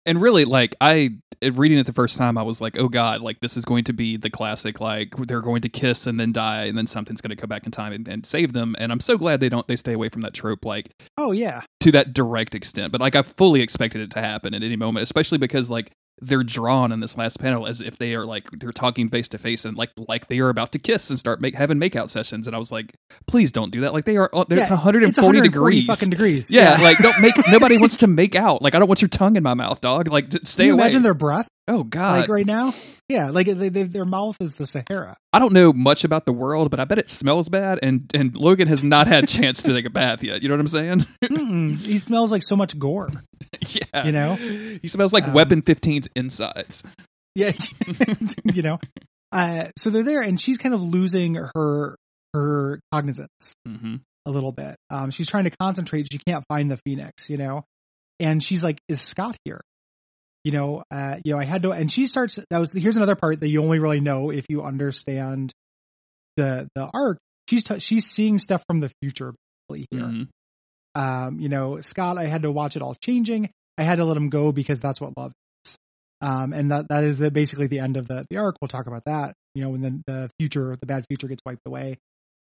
And 0.05 0.21
really 0.21 0.45
like 0.45 0.75
i 0.81 1.09
eh, 1.41 1.51
reading 1.53 1.77
it 1.77 1.85
the 1.85 1.93
first 1.93 2.17
time 2.17 2.37
i 2.37 2.41
was 2.41 2.61
like 2.61 2.77
oh 2.77 2.87
god 2.87 3.21
like 3.21 3.39
this 3.39 3.57
is 3.57 3.65
going 3.65 3.83
to 3.83 3.93
be 3.93 4.17
the 4.17 4.29
classic 4.29 4.79
like 4.79 5.15
they're 5.27 5.41
going 5.41 5.61
to 5.61 5.69
kiss 5.69 6.07
and 6.07 6.19
then 6.19 6.31
die 6.31 6.65
and 6.65 6.77
then 6.77 6.87
something's 6.87 7.21
going 7.21 7.35
to 7.35 7.41
go 7.41 7.47
back 7.47 7.65
in 7.65 7.71
time 7.71 7.93
and, 7.93 8.07
and 8.07 8.25
save 8.25 8.53
them. 8.53 8.75
And 8.79 8.91
i'm 8.91 8.99
so 8.99 9.17
glad 9.17 9.39
they 9.39 9.49
don't 9.49 9.67
they 9.67 9.75
stay 9.75 9.93
away 9.93 10.09
from 10.09 10.21
that 10.21 10.33
trope 10.33 10.65
like 10.65 10.89
Oh 11.17 11.31
yeah, 11.31 11.61
to 11.81 11.91
that 11.91 12.13
direct 12.13 12.55
extent 12.55 12.91
but 12.91 13.01
like 13.01 13.15
i 13.15 13.21
fully 13.21 13.61
expected 13.61 14.01
it 14.01 14.11
to 14.11 14.21
happen 14.21 14.53
at 14.53 14.63
any 14.63 14.75
moment 14.75 15.03
especially 15.03 15.37
because 15.37 15.69
like 15.69 15.91
they're 16.25 16.43
drawn 16.43 16.91
in 16.91 16.99
this 16.99 17.17
last 17.17 17.39
panel 17.39 17.65
as 17.67 17.81
if 17.81 17.97
they 17.97 18.15
are 18.15 18.25
like 18.25 18.49
they're 18.51 18.71
talking 18.71 19.09
face 19.09 19.27
to 19.29 19.38
face 19.38 19.65
and 19.65 19.77
like 19.77 19.89
like 20.07 20.27
they 20.27 20.39
are 20.39 20.49
about 20.49 20.71
to 20.71 20.79
kiss 20.79 21.09
and 21.09 21.19
start 21.19 21.41
make 21.41 21.55
having 21.55 21.77
makeout 21.79 22.09
sessions 22.09 22.47
and 22.47 22.55
i 22.55 22.59
was 22.59 22.71
like 22.71 22.93
please 23.27 23.51
don't 23.51 23.71
do 23.71 23.81
that 23.81 23.93
like 23.93 24.05
they 24.05 24.17
are 24.17 24.29
uh, 24.33 24.43
they're 24.47 24.57
Yeah, 24.59 24.63
it's 24.63 24.69
140 24.71 25.21
140 25.39 25.41
degrees 25.41 25.86
fucking 25.88 26.09
degrees. 26.09 26.51
yeah, 26.51 26.77
like 26.81 26.97
don't 26.99 27.19
make 27.21 27.36
nobody 27.49 27.77
wants 27.77 27.97
to 27.97 28.07
make 28.07 28.36
out. 28.36 28.62
Like 28.62 28.75
I 28.75 28.79
don't 28.79 28.88
want 28.88 29.01
your 29.01 29.09
tongue 29.09 29.36
in 29.36 29.43
my 29.43 29.53
mouth, 29.53 29.81
dog. 29.81 30.07
Like 30.07 30.31
stay 30.43 30.63
Can 30.63 30.67
you 30.67 30.73
away. 30.73 30.81
imagine 30.83 31.01
their 31.03 31.13
breath 31.13 31.47
oh 31.67 31.84
god, 31.84 32.21
like 32.21 32.30
right 32.30 32.45
now? 32.45 32.73
Yeah, 33.10 33.30
like 33.30 33.47
they, 33.47 33.69
they, 33.69 33.84
their 33.84 34.06
mouth 34.06 34.38
is 34.39 34.54
the 34.54 34.65
Sahara. 34.65 35.17
I 35.32 35.39
don't 35.39 35.54
know 35.54 35.71
much 35.73 36.04
about 36.04 36.26
the 36.26 36.34
world, 36.34 36.69
but 36.71 36.80
I 36.80 36.86
bet 36.86 36.97
it 36.99 37.10
smells 37.10 37.49
bad. 37.49 37.80
And 37.82 38.10
and 38.13 38.36
Logan 38.36 38.67
has 38.67 38.84
not 38.84 39.08
had 39.08 39.23
a 39.26 39.28
chance 39.28 39.62
to 39.63 39.73
take 39.73 39.86
a 39.86 39.89
bath 39.89 40.23
yet. 40.23 40.41
You 40.41 40.49
know 40.49 40.54
what 40.56 40.62
I'm 40.62 40.67
saying? 40.67 41.06
Mm-mm. 41.23 41.78
he 41.80 41.97
smells 41.97 42.32
like 42.32 42.43
so 42.43 42.56
much 42.56 42.78
gore. 42.78 43.10
yeah, 43.69 44.06
You 44.06 44.12
know? 44.12 44.36
he 44.36 44.88
smells 44.88 45.13
like 45.13 45.26
Um, 45.26 45.34
Weapon 45.34 45.62
15's 45.62 46.08
insides. 46.15 46.84
Yeah, 47.36 47.52
you 48.45 48.62
know. 48.62 48.80
Uh, 49.32 49.69
so 49.78 49.89
they're 49.89 50.04
there, 50.04 50.21
and 50.21 50.39
she's 50.39 50.58
kind 50.58 50.76
of 50.76 50.82
losing 50.84 51.36
her 51.36 51.95
her 52.34 52.80
cognizance. 52.91 53.54
hmm 53.67 53.95
a 54.26 54.32
little 54.32 54.54
bit. 54.54 54.78
Um, 54.89 55.12
she's 55.12 55.28
trying 55.28 55.43
to 55.43 55.49
concentrate. 55.49 56.08
She 56.10 56.17
can't 56.17 56.45
find 56.47 56.71
the 56.71 56.78
Phoenix, 56.86 57.30
you 57.30 57.36
know, 57.36 57.65
and 58.21 58.41
she's 58.41 58.63
like, 58.63 58.80
"Is 58.88 59.02
Scott 59.02 59.36
here?" 59.43 59.60
You 60.43 60.51
know, 60.51 60.84
uh, 60.91 61.17
you 61.23 61.34
know, 61.34 61.39
I 61.39 61.45
had 61.45 61.63
to, 61.63 61.71
and 61.71 61.91
she 61.91 62.06
starts. 62.08 62.38
That 62.49 62.58
was 62.60 62.71
here's 62.73 62.97
another 62.97 63.15
part 63.15 63.39
that 63.39 63.49
you 63.49 63.62
only 63.63 63.79
really 63.79 64.01
know 64.01 64.29
if 64.29 64.45
you 64.49 64.62
understand 64.63 65.53
the 66.38 66.67
the 66.75 66.89
arc. 66.93 67.17
she's 67.49 67.63
t- 67.63 67.79
she's 67.79 68.06
seeing 68.08 68.38
stuff 68.38 68.63
from 68.67 68.79
the 68.79 68.91
future 69.01 69.34
here. 69.69 69.86
Mhm. 70.01 70.27
Um, 70.95 71.39
you 71.39 71.49
know, 71.49 71.79
Scott, 71.82 72.17
I 72.17 72.25
had 72.25 72.43
to 72.43 72.51
watch 72.51 72.75
it 72.75 72.82
all 72.82 72.95
changing. 73.03 73.49
I 73.77 73.84
had 73.84 73.95
to 73.95 74.06
let 74.06 74.17
him 74.17 74.29
go 74.29 74.51
because 74.51 74.79
that's 74.79 75.01
what 75.01 75.17
love 75.17 75.32
is. 75.65 75.77
Um, 76.21 76.53
and 76.53 76.69
that 76.71 76.89
that 76.89 77.03
is 77.03 77.17
the, 77.17 77.32
basically 77.32 77.67
the 77.67 77.79
end 77.79 77.97
of 77.97 78.08
the 78.08 78.25
the 78.29 78.38
arc. 78.38 78.58
We'll 78.62 78.67
talk 78.67 78.86
about 78.88 79.03
that. 79.06 79.34
You 79.56 79.63
know, 79.63 79.69
when 79.69 79.82
the 79.82 80.01
the 80.06 80.29
future, 80.39 80.75
the 80.79 80.86
bad 80.86 81.06
future, 81.08 81.27
gets 81.27 81.41
wiped 81.45 81.65
away. 81.65 81.97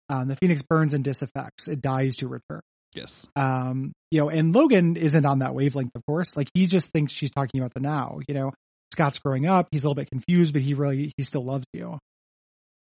Um, 0.08 0.26
the 0.28 0.36
Phoenix 0.36 0.62
burns 0.62 0.92
and 0.92 1.04
disaffects. 1.04 1.68
It 1.68 1.80
dies 1.80 2.16
to 2.16 2.28
return. 2.28 2.62
Yes. 2.94 3.28
Um, 3.36 3.92
you 4.10 4.20
know, 4.20 4.28
and 4.28 4.52
Logan 4.52 4.96
isn't 4.96 5.24
on 5.24 5.40
that 5.40 5.54
wavelength, 5.54 5.92
of 5.94 6.04
course. 6.06 6.36
Like 6.36 6.48
he 6.54 6.66
just 6.66 6.90
thinks 6.90 7.12
she's 7.12 7.30
talking 7.30 7.60
about 7.60 7.74
the 7.74 7.80
now. 7.80 8.20
You 8.26 8.34
know, 8.34 8.52
Scott's 8.92 9.18
growing 9.18 9.46
up. 9.46 9.68
He's 9.70 9.84
a 9.84 9.86
little 9.86 9.94
bit 9.94 10.10
confused, 10.10 10.52
but 10.52 10.62
he 10.62 10.74
really 10.74 11.12
he 11.16 11.22
still 11.22 11.44
loves 11.44 11.64
you. 11.72 11.98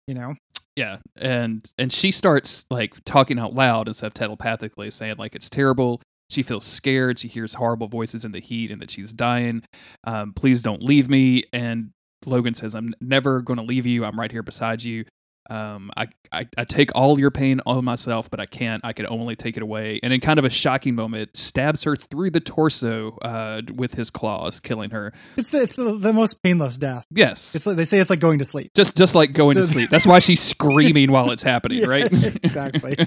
You 0.08 0.16
know. 0.16 0.36
Yeah, 0.76 0.98
and 1.16 1.68
and 1.80 1.92
she 1.92 2.12
starts 2.12 2.66
like 2.70 3.04
talking 3.04 3.40
out 3.40 3.56
loud 3.56 3.88
instead 3.88 4.08
of 4.08 4.14
telepathically, 4.14 4.92
saying 4.92 5.16
like 5.18 5.36
it's 5.36 5.50
terrible. 5.50 6.02
She 6.30 6.44
feels 6.44 6.66
scared. 6.66 7.18
She 7.20 7.30
hears 7.30 7.56
horrible 7.56 7.88
voices 7.88 8.24
in 8.24 8.32
the 8.32 8.42
heat, 8.42 8.70
and 8.70 8.82
that 8.82 8.92
she's 8.92 9.14
dying. 9.14 9.64
Um, 10.04 10.34
please 10.34 10.62
don't 10.62 10.84
leave 10.84 11.10
me. 11.10 11.46
And 11.52 11.92
Logan 12.26 12.54
says, 12.54 12.76
"I'm 12.76 12.94
never 13.02 13.42
going 13.42 13.60
to 13.60 13.66
leave 13.66 13.88
you. 13.88 14.06
I'm 14.06 14.20
right 14.20 14.32
here 14.32 14.44
beside 14.44 14.84
you. 14.84 15.06
Um, 15.50 15.92
I, 15.96 16.08
I 16.32 16.48
I 16.58 16.66
take 16.66 16.92
all 16.96 17.20
your 17.20 17.32
pain 17.32 17.62
on 17.66 17.86
myself, 17.86 18.30
but 18.30 18.40
I 18.40 18.46
can't. 18.46 18.84
I 18.86 18.94
can 18.94 19.08
only 19.08 19.36
take 19.36 19.58
it 19.58 19.64
away." 19.64 20.00
And 20.04 20.12
in 20.14 20.20
kind 20.20 20.40
of 20.40 20.46
a 20.46 20.50
shocking 20.50 20.96
moment, 20.96 21.38
stabs 21.38 21.84
her 21.84 21.96
through 21.96 22.32
the 22.32 22.40
torso 22.40 23.18
uh, 23.22 23.62
with 23.76 23.94
his 23.94 24.10
claws, 24.10 24.60
killing 24.60 24.90
her. 24.92 25.14
It's 25.38 25.50
the, 25.50 25.62
it's 25.62 25.76
the, 25.76 25.98
the 25.98 26.14
most 26.14 26.42
painless 26.44 26.78
death. 26.78 27.06
Yes, 27.12 27.56
It's 27.56 27.66
like 27.66 27.78
they 27.78 27.86
say 27.86 28.00
it's 28.00 28.10
like 28.10 28.20
going 28.20 28.40
to 28.40 28.46
sleep. 28.46 28.72
just 28.76 28.96
just 28.98 29.16
like 29.16 29.34
going 29.34 29.56
to 29.56 29.64
sleep. 29.64 29.90
That's 29.90 30.06
why 30.06 30.20
she's 30.20 30.42
screaming 30.54 31.12
while 31.12 31.32
it's 31.32 31.44
happening, 31.44 31.80
Yeah, 31.80 31.88
right? 31.88 32.12
exactly. 32.44 32.98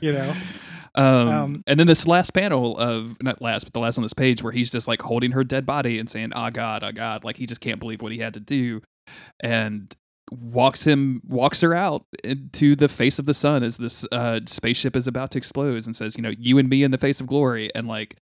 You 0.00 0.12
know. 0.12 0.34
Um, 0.94 1.28
Um, 1.28 1.64
and 1.66 1.78
then 1.78 1.86
this 1.86 2.06
last 2.08 2.30
panel 2.32 2.76
of 2.78 3.22
not 3.22 3.40
last, 3.42 3.64
but 3.64 3.72
the 3.72 3.78
last 3.80 3.98
on 3.98 4.02
this 4.02 4.14
page 4.14 4.42
where 4.42 4.52
he's 4.52 4.70
just 4.70 4.88
like 4.88 5.02
holding 5.02 5.32
her 5.32 5.44
dead 5.44 5.66
body 5.66 5.98
and 5.98 6.08
saying, 6.10 6.32
"Oh 6.34 6.50
God, 6.50 6.82
oh 6.82 6.92
God!" 6.92 7.24
Like 7.24 7.36
he 7.36 7.46
just 7.46 7.60
can't 7.60 7.78
believe 7.78 8.00
what 8.02 8.10
he 8.10 8.18
had 8.18 8.34
to 8.34 8.40
do, 8.40 8.80
and 9.40 9.94
walks 10.30 10.86
him 10.86 11.22
walks 11.26 11.60
her 11.60 11.74
out 11.74 12.04
into 12.24 12.76
the 12.76 12.88
face 12.88 13.18
of 13.18 13.26
the 13.26 13.34
sun 13.34 13.62
as 13.62 13.78
this 13.78 14.06
uh, 14.12 14.40
spaceship 14.46 14.96
is 14.96 15.06
about 15.06 15.30
to 15.32 15.38
explode, 15.38 15.84
and 15.86 15.94
says, 15.94 16.16
"You 16.16 16.22
know, 16.22 16.32
you 16.38 16.58
and 16.58 16.68
me 16.68 16.82
in 16.82 16.90
the 16.90 16.98
face 16.98 17.20
of 17.20 17.26
glory." 17.26 17.70
And 17.74 17.88
like, 17.88 18.16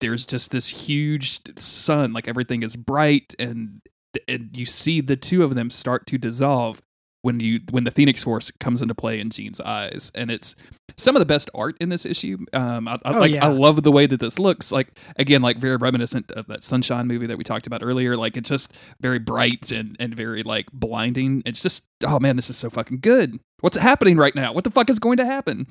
there's 0.00 0.26
just 0.26 0.50
this 0.50 0.86
huge 0.86 1.40
sun, 1.58 2.12
like 2.12 2.28
everything 2.28 2.62
is 2.62 2.76
bright, 2.76 3.34
and 3.38 3.80
and 4.26 4.50
you 4.56 4.66
see 4.66 5.00
the 5.00 5.16
two 5.16 5.42
of 5.42 5.54
them 5.54 5.70
start 5.70 6.06
to 6.08 6.18
dissolve 6.18 6.82
when 7.22 7.40
you 7.40 7.60
when 7.70 7.84
the 7.84 7.90
Phoenix 7.90 8.22
Force 8.24 8.50
comes 8.50 8.82
into 8.82 8.94
play 8.94 9.20
in 9.20 9.30
Jean's 9.30 9.60
eyes, 9.60 10.10
and 10.14 10.30
it's 10.30 10.56
some 10.96 11.16
of 11.16 11.20
the 11.20 11.26
best 11.26 11.50
art 11.54 11.76
in 11.80 11.88
this 11.88 12.04
issue. 12.06 12.38
Um, 12.52 12.88
I, 12.88 12.94
I 13.04 13.16
Oh, 13.16 13.20
like 13.20 13.32
yeah. 13.32 13.44
I 13.44 13.48
love 13.48 13.82
the 13.82 13.92
way 13.92 14.06
that 14.06 14.20
this 14.20 14.38
looks. 14.38 14.72
Like 14.72 14.98
again, 15.16 15.42
like 15.42 15.58
very 15.58 15.76
reminiscent 15.76 16.30
of 16.32 16.46
that 16.46 16.64
Sunshine 16.64 17.06
movie 17.06 17.26
that 17.26 17.36
we 17.38 17.44
talked 17.44 17.66
about 17.66 17.82
earlier. 17.82 18.16
Like 18.16 18.36
it's 18.36 18.48
just 18.48 18.74
very 19.00 19.18
bright 19.18 19.70
and 19.72 19.96
and 20.00 20.14
very 20.14 20.42
like 20.42 20.66
blinding. 20.72 21.42
It's 21.44 21.62
just 21.62 21.86
oh 22.04 22.18
man, 22.18 22.36
this 22.36 22.48
is 22.50 22.56
so 22.56 22.70
fucking 22.70 23.00
good. 23.00 23.38
What's 23.60 23.76
happening 23.76 24.16
right 24.16 24.34
now? 24.34 24.52
What 24.52 24.64
the 24.64 24.70
fuck 24.70 24.88
is 24.88 24.98
going 24.98 25.18
to 25.18 25.26
happen? 25.26 25.66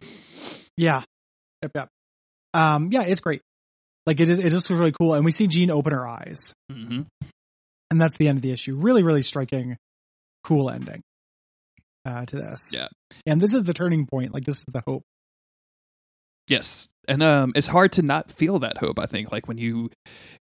Yeah. 0.77 1.03
Yep, 1.63 1.71
yep. 1.75 1.89
Um, 2.53 2.89
yeah, 2.91 3.03
it's 3.03 3.21
great. 3.21 3.41
Like 4.05 4.19
it 4.19 4.29
is, 4.29 4.39
it 4.39 4.49
just 4.49 4.69
was 4.69 4.79
really 4.79 4.91
cool. 4.91 5.13
And 5.13 5.25
we 5.25 5.31
see 5.31 5.47
Jean 5.47 5.71
open 5.71 5.93
her 5.93 6.07
eyes. 6.07 6.53
hmm 6.71 7.01
And 7.91 8.01
that's 8.01 8.17
the 8.17 8.27
end 8.27 8.37
of 8.37 8.41
the 8.43 8.51
issue. 8.51 8.75
Really, 8.75 9.03
really 9.03 9.21
striking, 9.23 9.77
cool 10.43 10.69
ending 10.69 11.01
uh, 12.05 12.25
to 12.25 12.35
this. 12.35 12.73
Yeah. 12.75 12.87
And 13.25 13.41
this 13.41 13.53
is 13.53 13.63
the 13.63 13.73
turning 13.73 14.05
point. 14.05 14.33
Like 14.33 14.45
this 14.45 14.59
is 14.59 14.65
the 14.71 14.81
hope. 14.85 15.03
Yes. 16.47 16.89
And 17.07 17.21
um 17.23 17.51
it's 17.55 17.67
hard 17.67 17.91
to 17.93 18.01
not 18.01 18.31
feel 18.31 18.59
that 18.59 18.77
hope, 18.77 18.99
I 18.99 19.05
think. 19.05 19.31
Like 19.31 19.47
when 19.47 19.57
you 19.57 19.89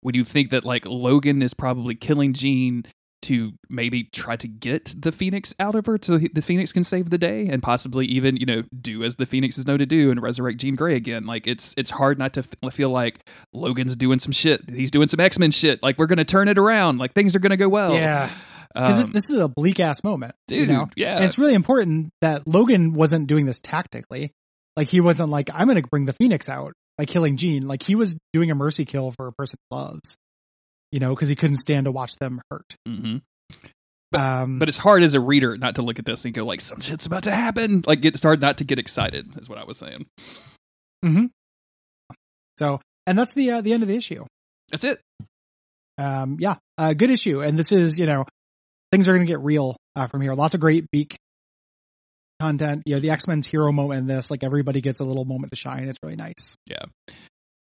when 0.01 0.15
you 0.15 0.25
think 0.25 0.51
that 0.51 0.65
like 0.65 0.85
Logan 0.87 1.43
is 1.43 1.55
probably 1.55 1.95
killing 1.95 2.33
Jean 2.33 2.85
to 3.23 3.53
maybe 3.69 4.05
try 4.05 4.37
to 4.37 4.47
get 4.47 4.95
the 4.97 5.11
Phoenix 5.11 5.53
out 5.59 5.75
of 5.75 5.87
her 5.87 5.99
so 6.01 6.19
the 6.19 6.43
Phoenix 6.43 6.73
can 6.73 6.85
save 6.85 7.11
the 7.11 7.19
day 7.19 7.49
and 7.49 7.61
possibly 7.61 8.07
even, 8.07 8.37
you 8.37 8.47
know, 8.47 8.63
do 8.81 9.03
as 9.03 9.17
the 9.17 9.27
Phoenix 9.27 9.59
is 9.59 9.67
known 9.67 9.79
to 9.79 9.87
do 9.87 10.11
and 10.13 10.23
resurrect 10.23 10.61
Jean 10.61 10.77
Grey 10.77 10.95
again. 10.95 11.25
Like 11.25 11.47
it's 11.47 11.75
it's 11.77 11.91
hard 11.91 12.19
not 12.19 12.35
to 12.35 12.45
f- 12.63 12.73
feel 12.73 12.91
like 12.91 13.19
Logan's 13.53 13.97
doing 13.97 14.21
some 14.21 14.33
shit. 14.33 14.69
He's 14.71 14.91
doing 14.93 15.09
some 15.09 15.19
X-Men 15.19 15.51
shit. 15.51 15.83
Like 15.83 15.99
we're 15.99 16.07
going 16.07 16.19
to 16.19 16.25
turn 16.25 16.47
it 16.47 16.59
around. 16.59 16.99
Like 16.99 17.15
things 17.15 17.35
are 17.35 17.41
going 17.41 17.51
to 17.51 17.57
go 17.57 17.69
well. 17.69 17.95
yeah. 17.95 18.31
Because 18.77 18.97
Um, 18.97 19.03
this, 19.13 19.25
this 19.25 19.31
is 19.31 19.39
a 19.41 19.49
bleak 19.49 19.81
ass 19.81 20.05
moment. 20.05 20.35
dude, 20.49 20.61
you 20.61 20.67
know? 20.67 20.89
yeah. 20.97 21.17
And 21.17 21.25
it's 21.25 21.39
really 21.39 21.55
important 21.55 22.11
that 22.21 22.47
Logan 22.47 22.93
wasn't 22.93 23.27
doing 23.27 23.47
this 23.47 23.59
tactically. 23.61 24.33
Like 24.77 24.89
he 24.89 25.01
wasn't 25.01 25.31
like, 25.31 25.49
I'm 25.55 25.67
going 25.67 25.83
to 25.83 25.89
bring 25.89 26.05
the 26.05 26.13
Phoenix 26.13 26.51
out 26.51 26.75
by 26.99 27.07
killing 27.07 27.39
Jean. 27.39 27.67
Like 27.67 27.83
he 27.83 27.95
was 27.95 28.19
doing 28.35 28.51
a 28.51 28.55
mercy 28.55 28.85
kill 28.85 29.13
for 29.17 29.29
a 29.29 29.33
person 29.33 29.57
he 29.71 29.75
loves. 29.77 30.17
You 30.93 31.01
know, 31.01 31.15
because 31.15 31.29
he 31.29 31.37
couldn't 31.37 31.57
stand 31.57 31.87
to 31.87 31.91
watch 31.93 32.17
them 32.17 32.43
hurt. 32.51 32.77
Mhm. 32.87 33.23
But- 34.13 34.21
um, 34.21 34.59
But 34.59 34.69
it's 34.69 34.79
hard 34.79 35.03
as 35.03 35.15
a 35.15 35.21
reader 35.21 35.57
not 35.57 35.77
to 35.77 35.83
look 35.83 35.99
at 35.99 36.05
this 36.05 36.25
and 36.27 36.35
go 36.35 36.45
like 36.45 36.61
some 36.61 36.81
shit's 36.81 37.07
about 37.07 37.23
to 37.25 37.33
happen. 37.33 37.83
Like 37.87 38.05
it's 38.05 38.23
hard 38.23 38.41
not 38.43 38.59
to 38.59 38.65
get 38.65 38.79
excited 38.79 39.27
is 39.39 39.49
what 39.49 39.59
I 39.59 39.65
was 39.65 39.79
saying. 39.79 40.07
so, 42.59 42.81
and 43.07 43.19
that's 43.19 43.33
the 43.33 43.51
uh, 43.53 43.61
the 43.61 43.73
end 43.73 43.83
of 43.83 43.89
the 43.89 43.97
issue. 43.97 44.25
That's 44.71 44.85
it. 44.85 45.01
um 45.99 46.37
yeah 46.41 46.57
uh 46.77 46.93
good 46.93 47.09
issue 47.11 47.41
and 47.41 47.59
this 47.59 47.73
is 47.73 47.99
you 47.99 48.05
know 48.07 48.25
things 48.93 49.09
are 49.09 49.15
gonna 49.15 49.27
get 49.27 49.41
real 49.41 49.77
uh, 49.95 50.07
from 50.07 50.21
here. 50.23 50.35
Lots 50.35 50.55
of 50.55 50.61
great 50.61 50.91
beak 50.91 51.17
content. 52.41 52.83
You 52.87 52.95
know 52.97 53.01
the 53.01 53.11
x-men's 53.11 53.47
hero 53.47 53.73
moment 53.73 54.01
in 54.01 54.07
this 54.07 54.31
like 54.31 54.45
everybody 54.45 54.81
gets 54.81 55.01
a 55.01 55.05
little 55.05 55.25
moment 55.25 55.53
to 55.53 55.57
shine. 55.57 55.89
It's 55.89 55.99
really 56.03 56.17
nice. 56.17 56.57
Yeah. 56.67 56.85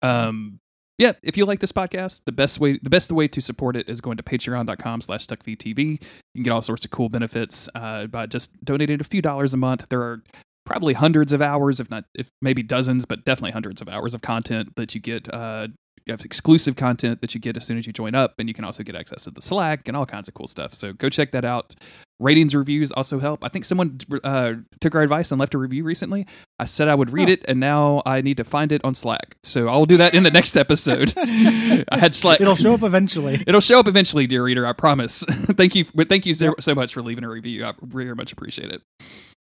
um 0.02 0.60
yeah 1.00 1.14
if 1.24 1.38
you 1.38 1.46
like 1.46 1.60
this 1.60 1.72
podcast 1.72 2.24
the 2.26 2.32
best 2.32 2.60
way 2.60 2.80
the 2.82 2.90
best 2.90 3.12
way 3.12 3.28
to 3.28 3.40
support 3.42 3.76
it 3.76 3.88
is 3.88 4.02
going 4.02 4.18
to 4.18 4.24
patreon.com 4.24 5.02
slash 5.02 5.26
stuckvtv 5.26 5.78
you 5.78 5.98
can 6.36 6.44
get 6.44 6.52
all 6.52 6.62
sorts 6.62 6.84
of 6.86 6.92
cool 6.92 7.08
benefits 7.10 7.70
uh, 7.76 8.08
by 8.08 8.26
just 8.26 8.64
donating 8.64 9.00
a 9.00 9.04
few 9.04 9.22
dollars 9.22 9.54
a 9.54 9.58
month. 9.58 9.86
There 9.90 10.02
are 10.02 10.24
probably 10.66 10.94
hundreds 10.94 11.32
of 11.34 11.42
hours 11.42 11.80
if 11.80 11.90
not 11.90 12.04
if 12.14 12.30
maybe 12.42 12.62
dozens 12.62 13.06
but 13.06 13.24
definitely 13.26 13.52
hundreds 13.52 13.80
of 13.82 13.88
hours 13.88 14.14
of 14.14 14.22
content 14.22 14.74
that 14.76 14.94
you 14.94 15.00
get 15.00 15.34
uh 15.34 15.68
you 16.08 16.14
have 16.14 16.24
exclusive 16.26 16.76
content 16.76 17.22
that 17.22 17.34
you 17.36 17.40
get 17.42 17.58
as 17.58 17.66
soon 17.66 17.78
as 17.78 17.86
you 17.86 17.94
join 17.94 18.16
up 18.16 18.36
and 18.40 18.48
you 18.48 18.54
can 18.54 18.64
also 18.66 18.84
get 18.84 18.96
access 18.96 19.26
to 19.26 19.32
the 19.32 19.42
slack 19.42 19.88
and 19.88 19.96
all 19.98 20.06
kinds 20.06 20.28
of 20.28 20.34
cool 20.34 20.48
stuff. 20.48 20.74
So 20.74 20.94
go 20.94 21.10
check 21.10 21.32
that 21.32 21.46
out. 21.46 21.76
Ratings 22.20 22.56
reviews 22.56 22.92
also 22.92 23.20
help. 23.20 23.44
I 23.44 23.50
think 23.50 23.64
someone 23.66 24.00
uh, 24.24 24.54
took 24.82 24.96
our 24.96 25.04
advice 25.04 25.32
and 25.32 25.40
left 25.40 25.54
a 25.54 25.58
review 25.60 25.84
recently. 25.84 26.26
I 26.58 26.66
said 26.66 26.88
i 26.88 26.96
would 26.96 27.12
read 27.14 27.30
Oh. 27.30 27.34
it 27.34 27.46
and 27.48 27.60
now 27.60 28.02
i 28.08 28.22
need 28.22 28.38
to 28.38 28.44
find 28.44 28.72
it 28.72 28.82
on 28.84 28.96
slack. 28.96 29.36
So 29.44 29.68
i'll 29.68 29.86
do 29.86 29.98
that 29.98 30.14
in 30.16 30.24
the 30.24 30.32
next 30.32 30.58
episode. 30.58 31.14
I 31.18 31.98
had 31.98 32.16
slack. 32.16 32.42
It'll 32.42 32.56
show 32.56 32.74
up 32.74 32.82
eventually. 32.84 33.44
It'll 33.48 33.62
show 33.62 33.80
up 33.80 33.88
eventually, 33.88 34.26
dear 34.26 34.44
reader. 34.44 34.66
I 34.66 34.74
promise. 34.74 35.24
thank 35.58 35.76
you, 35.76 35.86
but 35.94 36.10
thank 36.10 36.26
you 36.26 36.34
so, 36.34 36.56
so 36.60 36.74
much 36.74 36.94
for 36.94 37.04
leaving 37.04 37.24
a 37.24 37.30
review. 37.30 37.66
I 37.66 37.74
very 37.84 38.16
much 38.16 38.32
appreciate 38.32 38.72
it. 38.72 38.82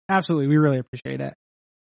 absolutely. 0.09 0.47
We 0.49 0.57
really 0.59 0.79
appreciate 0.79 1.21
it. 1.21 1.35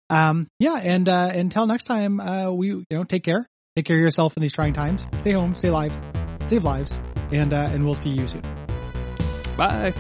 Um 0.08 0.48
yeah 0.58 0.74
and 0.82 1.08
uh 1.08 1.30
until 1.34 1.66
next 1.66 1.84
time 1.84 2.20
uh 2.20 2.50
we 2.50 2.68
you 2.68 2.84
know 2.90 3.04
take 3.04 3.22
care 3.24 3.46
take 3.76 3.84
care 3.84 3.96
of 3.96 4.02
yourself 4.02 4.36
in 4.36 4.40
these 4.40 4.52
trying 4.52 4.72
times 4.72 5.06
stay 5.16 5.32
home 5.32 5.54
stay 5.54 5.70
lives 5.70 6.02
save 6.46 6.64
lives 6.64 7.00
and 7.32 7.52
uh 7.52 7.68
and 7.72 7.84
we'll 7.84 7.94
see 7.94 8.10
you 8.10 8.26
soon 8.26 8.42
Bye. 9.60 9.92